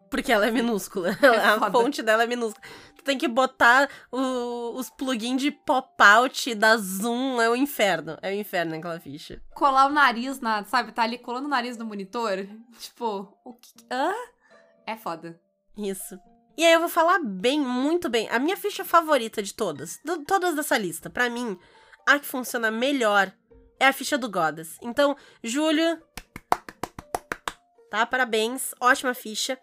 [0.09, 1.09] Porque ela é minúscula.
[1.21, 1.71] É a foda.
[1.71, 2.65] fonte dela é minúscula.
[2.97, 7.41] Tu tem que botar o- os plugins de pop-out da zoom.
[7.41, 8.17] É o inferno.
[8.21, 9.41] É o inferno naquela ficha.
[9.53, 10.91] Colar o nariz na, sabe?
[10.91, 12.47] Tá ali colando o nariz no monitor.
[12.79, 13.69] Tipo, o que.
[13.91, 14.13] Hã?
[14.85, 15.39] É foda.
[15.77, 16.17] Isso.
[16.57, 18.27] E aí eu vou falar bem, muito bem.
[18.29, 21.55] A minha ficha favorita de todas, do- todas dessa lista, pra mim,
[22.07, 23.31] a que funciona melhor
[23.79, 24.75] é a ficha do Godas.
[24.81, 26.01] Então, Júlio,
[27.91, 28.05] tá?
[28.05, 29.57] Parabéns, ótima ficha.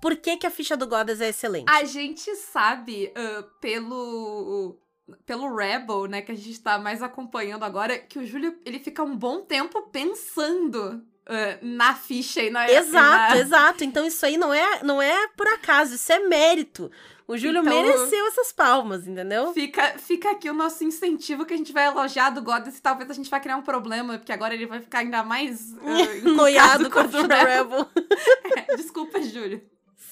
[0.00, 1.70] Por que, que a ficha do Godas é excelente?
[1.70, 4.78] A gente sabe ah, pelo.
[5.24, 9.02] Pelo Rebel, né, que a gente tá mais acompanhando agora, que o Júlio, ele fica
[9.02, 12.70] um bom tempo pensando ah, na ficha e na...
[12.70, 13.36] Exato, na...
[13.38, 13.84] exato.
[13.84, 16.90] Então isso aí não é, não é por acaso, isso é mérito.
[17.26, 19.52] O Júlio Então- mereceu essas palmas, entendeu?
[19.52, 23.10] Fica, fica aqui o nosso incentivo que a gente vai elogiar do Goddess e talvez
[23.10, 26.90] a gente vai criar um problema, porque agora ele vai ficar ainda mais uh, Noiado
[26.90, 27.46] com a o Rebel.
[27.46, 27.88] Rebel.
[28.78, 29.60] Desculpa, Júlio.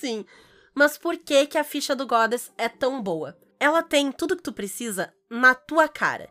[0.00, 0.24] Sim.
[0.74, 3.36] Mas por que que a ficha do Goddess é tão boa?
[3.58, 6.28] Ela tem tudo que tu precisa na tua cara.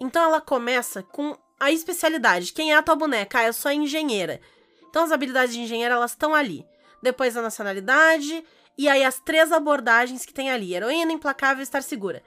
[0.00, 2.52] Então ela começa com a especialidade.
[2.52, 3.38] Quem é a tua boneca?
[3.38, 4.40] Ah, eu sou engenheira.
[4.88, 6.66] Então as habilidades de engenheira, elas estão ali.
[7.02, 8.44] Depois a nacionalidade
[8.76, 10.74] e aí as três abordagens que tem ali.
[10.74, 12.22] Heroína, implacável e estar segura.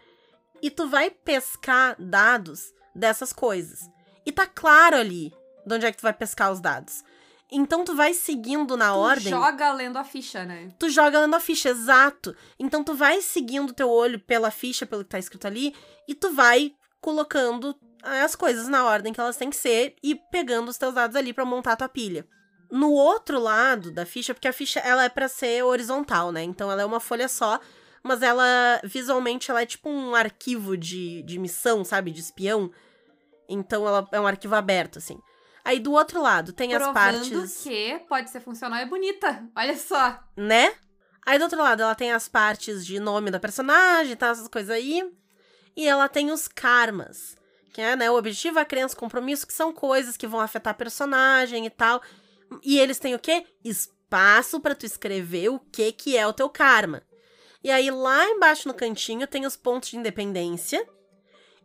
[0.62, 3.82] E tu vai pescar dados dessas coisas.
[4.26, 5.34] E tá claro ali
[5.66, 7.04] de onde é que tu vai pescar os dados.
[7.52, 10.70] Então tu vai seguindo na Tu ordem joga lendo a ficha, né?
[10.78, 12.36] tu joga lendo a ficha, exato.
[12.60, 15.74] Então tu vai seguindo teu olho pela ficha, pelo que tá escrito ali,
[16.08, 20.14] e tu vai colocando eh, as coisas na ordem que elas têm que ser e
[20.16, 22.28] pegando os teus dados ali pra montar a tua pilha.
[22.70, 26.44] No outro lado da ficha, porque a ficha ela é pra ser horizontal, né?
[26.44, 27.60] Então ela é uma folha só,
[28.04, 32.70] mas ela visualmente ela é tipo um arquivo de, de missão, sabe, de espião.
[33.50, 35.20] Então ela é um arquivo aberto assim.
[35.64, 39.48] Aí do outro lado tem as Provando partes que pode ser funcional e bonita.
[39.56, 40.20] Olha só.
[40.36, 40.74] né?
[41.26, 44.72] Aí do outro lado ela tem as partes de nome da personagem, tá, essas coisas
[44.72, 45.04] aí.
[45.76, 47.36] E ela tem os karmas,
[47.72, 50.72] que é, né, o objetivo, a crença, o compromisso, que são coisas que vão afetar
[50.72, 52.02] a personagem e tal.
[52.64, 53.46] E eles têm o quê?
[53.64, 57.04] Espaço pra tu escrever o que que é o teu karma.
[57.64, 60.84] E aí lá embaixo no cantinho tem os pontos de independência.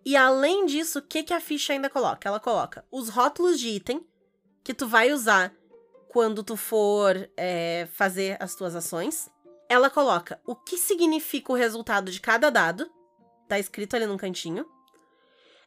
[0.04, 2.28] E além disso, o que que a ficha ainda coloca?
[2.28, 4.06] Ela coloca os rótulos de item
[4.62, 5.52] que tu vai usar
[6.08, 9.30] quando tu for é, fazer as tuas ações.
[9.68, 12.90] Ela coloca o que significa o resultado de cada dado.
[13.48, 14.66] Tá escrito ali no cantinho.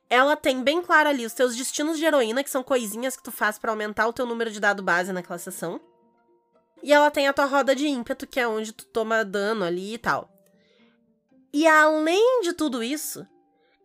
[0.09, 3.31] Ela tem bem claro ali os teus destinos de heroína, que são coisinhas que tu
[3.31, 5.81] faz pra aumentar o teu número de dado base naquela sessão.
[6.81, 9.95] E ela tem a tua roda de ímpeto, que é onde tu toma dano ali
[9.95, 10.31] e tal.
[11.51, 13.27] E além de tudo isso,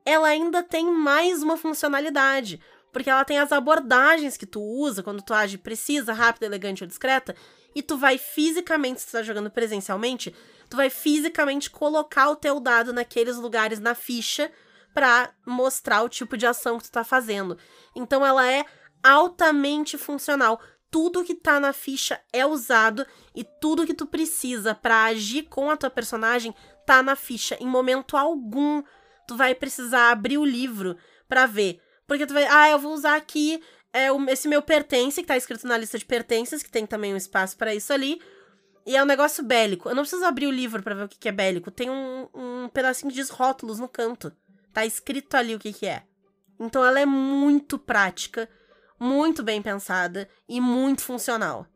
[0.05, 2.61] ela ainda tem mais uma funcionalidade.
[2.93, 6.89] Porque ela tem as abordagens que tu usa quando tu age precisa, rápida, elegante ou
[6.89, 7.35] discreta.
[7.75, 10.35] E tu vai fisicamente, se tu tá jogando presencialmente,
[10.69, 14.53] tu vai fisicamente colocar o teu dado naqueles lugares na ficha
[14.93, 17.57] pra mostrar o tipo de ação que tu tá fazendo.
[17.97, 18.67] Então ela é
[19.03, 20.61] altamente funcional.
[20.91, 25.71] Tudo que tá na ficha é usado e tudo que tu precisa pra agir com
[25.71, 27.57] a tua personagem tá na ficha.
[27.59, 28.83] Em momento algum
[29.27, 30.97] tu vai precisar abrir o livro
[31.29, 31.81] pra ver.
[32.07, 33.63] Porque tu vai, ah, eu vou usar aqui
[33.93, 37.17] é, esse meu pertence, que tá escrito na lista de pertences, que tem também um
[37.17, 38.21] espaço pra isso ali.
[38.85, 39.89] E é um negócio bélico.
[39.89, 41.71] Eu não preciso abrir o livro pra ver o que que é bélico.
[41.71, 44.33] Tem um, um pedacinho de rótulos no canto.
[44.73, 46.03] Tá escrito ali o que que é.
[46.59, 48.49] Então ela é muito prática,
[48.99, 51.67] muito bem pensada e muito funcional.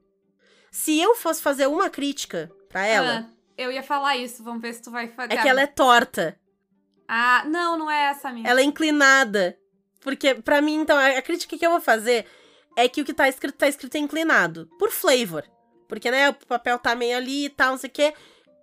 [0.70, 4.74] Se eu fosse fazer uma crítica pra ela, Ah, eu ia falar isso, vamos ver
[4.74, 5.32] se tu vai fazer.
[5.34, 6.38] é que ela é torta.
[7.08, 8.48] Ah, não, não é essa minha.
[8.48, 9.56] Ela é inclinada.
[10.00, 12.26] Porque, pra mim, então, a, crítica que eu vou fazer
[12.76, 14.68] é que o que tá escrito, tá escrito inclinado.
[14.78, 15.44] Por flavor.
[15.88, 18.14] Porque, né, o papel tá meio ali e tal, não sei o quê.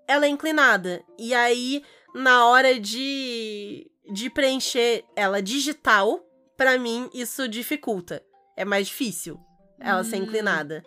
[0.07, 1.03] Ela é inclinada.
[1.17, 1.83] E aí,
[2.13, 6.19] na hora de, de preencher ela digital,
[6.57, 8.21] pra mim, isso dificulta.
[8.55, 9.39] É mais difícil
[9.79, 10.23] ela ser Hum.
[10.23, 10.83] inclinada.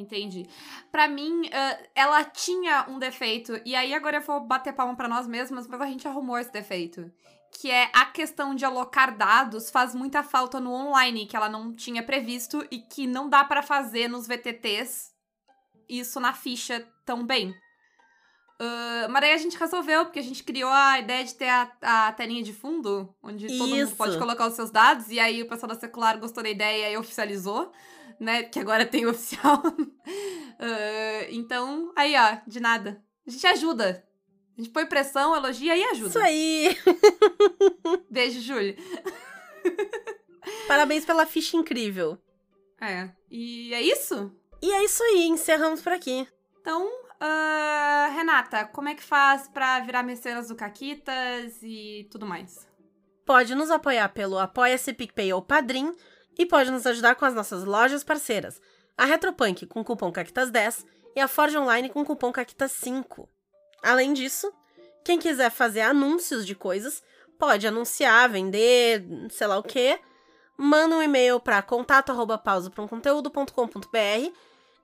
[0.00, 0.46] Entendi.
[0.90, 5.08] Pra mim, ah, ela tinha um defeito, e aí agora eu vou bater palma pra
[5.08, 7.10] nós mesmas, mas a gente arrumou esse defeito.
[7.50, 11.74] Que é a questão de alocar dados faz muita falta no online, que ela não
[11.74, 15.16] tinha previsto e que não dá pra fazer nos VTTs
[15.88, 17.54] isso na ficha tão bem.
[18.60, 21.70] Uh, mas aí a gente resolveu, porque a gente criou a ideia de ter a,
[21.80, 25.48] a telinha de fundo, onde todo mundo pode colocar os seus dados, e aí o
[25.48, 27.72] pessoal da Secular gostou da ideia e oficializou,
[28.18, 28.42] né?
[28.42, 29.62] Que agora tem o oficial.
[29.66, 33.02] Uh, então, aí, ó, de nada.
[33.26, 34.04] A gente ajuda.
[34.56, 36.08] A gente põe pressão, elogia e ajuda.
[36.08, 36.76] Isso aí!
[38.10, 38.76] Beijo, Júlia.
[40.66, 42.18] Parabéns pela ficha incrível.
[42.80, 43.10] É.
[43.30, 44.32] E é isso?
[44.60, 46.26] E é isso aí, encerramos por aqui.
[46.60, 46.90] Então,
[47.20, 52.66] ah, Renata, como é que faz pra virar mecenas do Caquitas e tudo mais?
[53.24, 55.94] Pode nos apoiar pelo Apoia-se, PicPay ou Padrim
[56.38, 58.60] e pode nos ajudar com as nossas lojas parceiras.
[58.96, 60.84] A Retropunk com cupom CAQUITAS10
[61.16, 63.26] e a Forge Online com cupom CAQUITAS5.
[63.82, 64.52] Além disso,
[65.04, 67.02] quem quiser fazer anúncios de coisas,
[67.38, 69.98] pode anunciar, vender, sei lá o quê,
[70.56, 74.32] manda um e-mail para contato@pausaprumconteúdo.com.br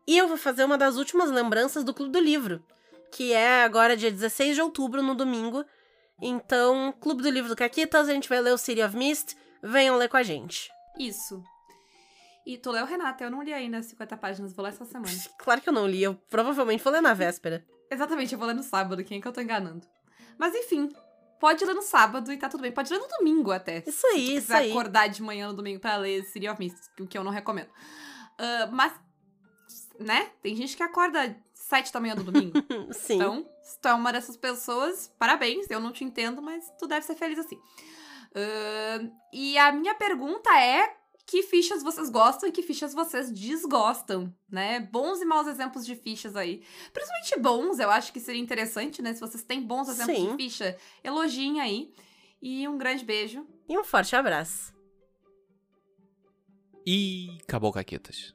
[0.07, 2.63] e eu vou fazer uma das últimas lembranças do Clube do Livro,
[3.11, 5.65] que é agora dia 16 de outubro, no domingo.
[6.21, 9.97] Então, Clube do Livro do Caquitas, a gente vai ler o City of Mist, venham
[9.97, 10.74] ler com a gente.
[10.99, 11.43] Isso.
[12.47, 13.25] E tu leu, Renata?
[13.25, 15.13] Eu não li ainda as 50 páginas, vou ler essa semana.
[15.39, 17.65] Claro que eu não li, eu provavelmente vou ler na véspera.
[17.91, 19.87] Exatamente, eu vou ler no sábado, quem é que eu tô enganando?
[20.39, 20.91] Mas enfim,
[21.41, 22.73] pode ler no sábado e tá tudo bem.
[22.73, 23.83] Pode ler no domingo até.
[23.87, 24.71] Isso aí, Se isso aí.
[24.71, 27.69] acordar de manhã no domingo pra ler City of Mist, o que eu não recomendo.
[28.39, 28.93] Ah, mas,
[29.99, 30.31] né?
[30.43, 32.53] Tem gente que acorda sete da manhã do domingo.
[32.93, 33.15] Sim.
[33.15, 35.67] Então, se tu é uma dessas pessoas, parabéns.
[35.71, 37.59] Eu não te entendo, mas tu deve ser feliz assim.
[38.35, 44.35] Ahn, e a minha pergunta é: que fichas vocês gostam e que fichas vocês desgostam,
[44.51, 44.81] né?
[44.81, 46.63] Bons e maus exemplos de fichas aí.
[46.93, 49.15] Principalmente bons, eu acho que seria interessante, né?
[49.15, 50.37] Se vocês têm bons exemplos Sim.
[50.37, 51.93] de ficha, elogiem aí.
[52.43, 53.47] E um grande beijo.
[53.67, 54.75] E um forte abraço.
[56.87, 58.34] E acabou, Caquetas.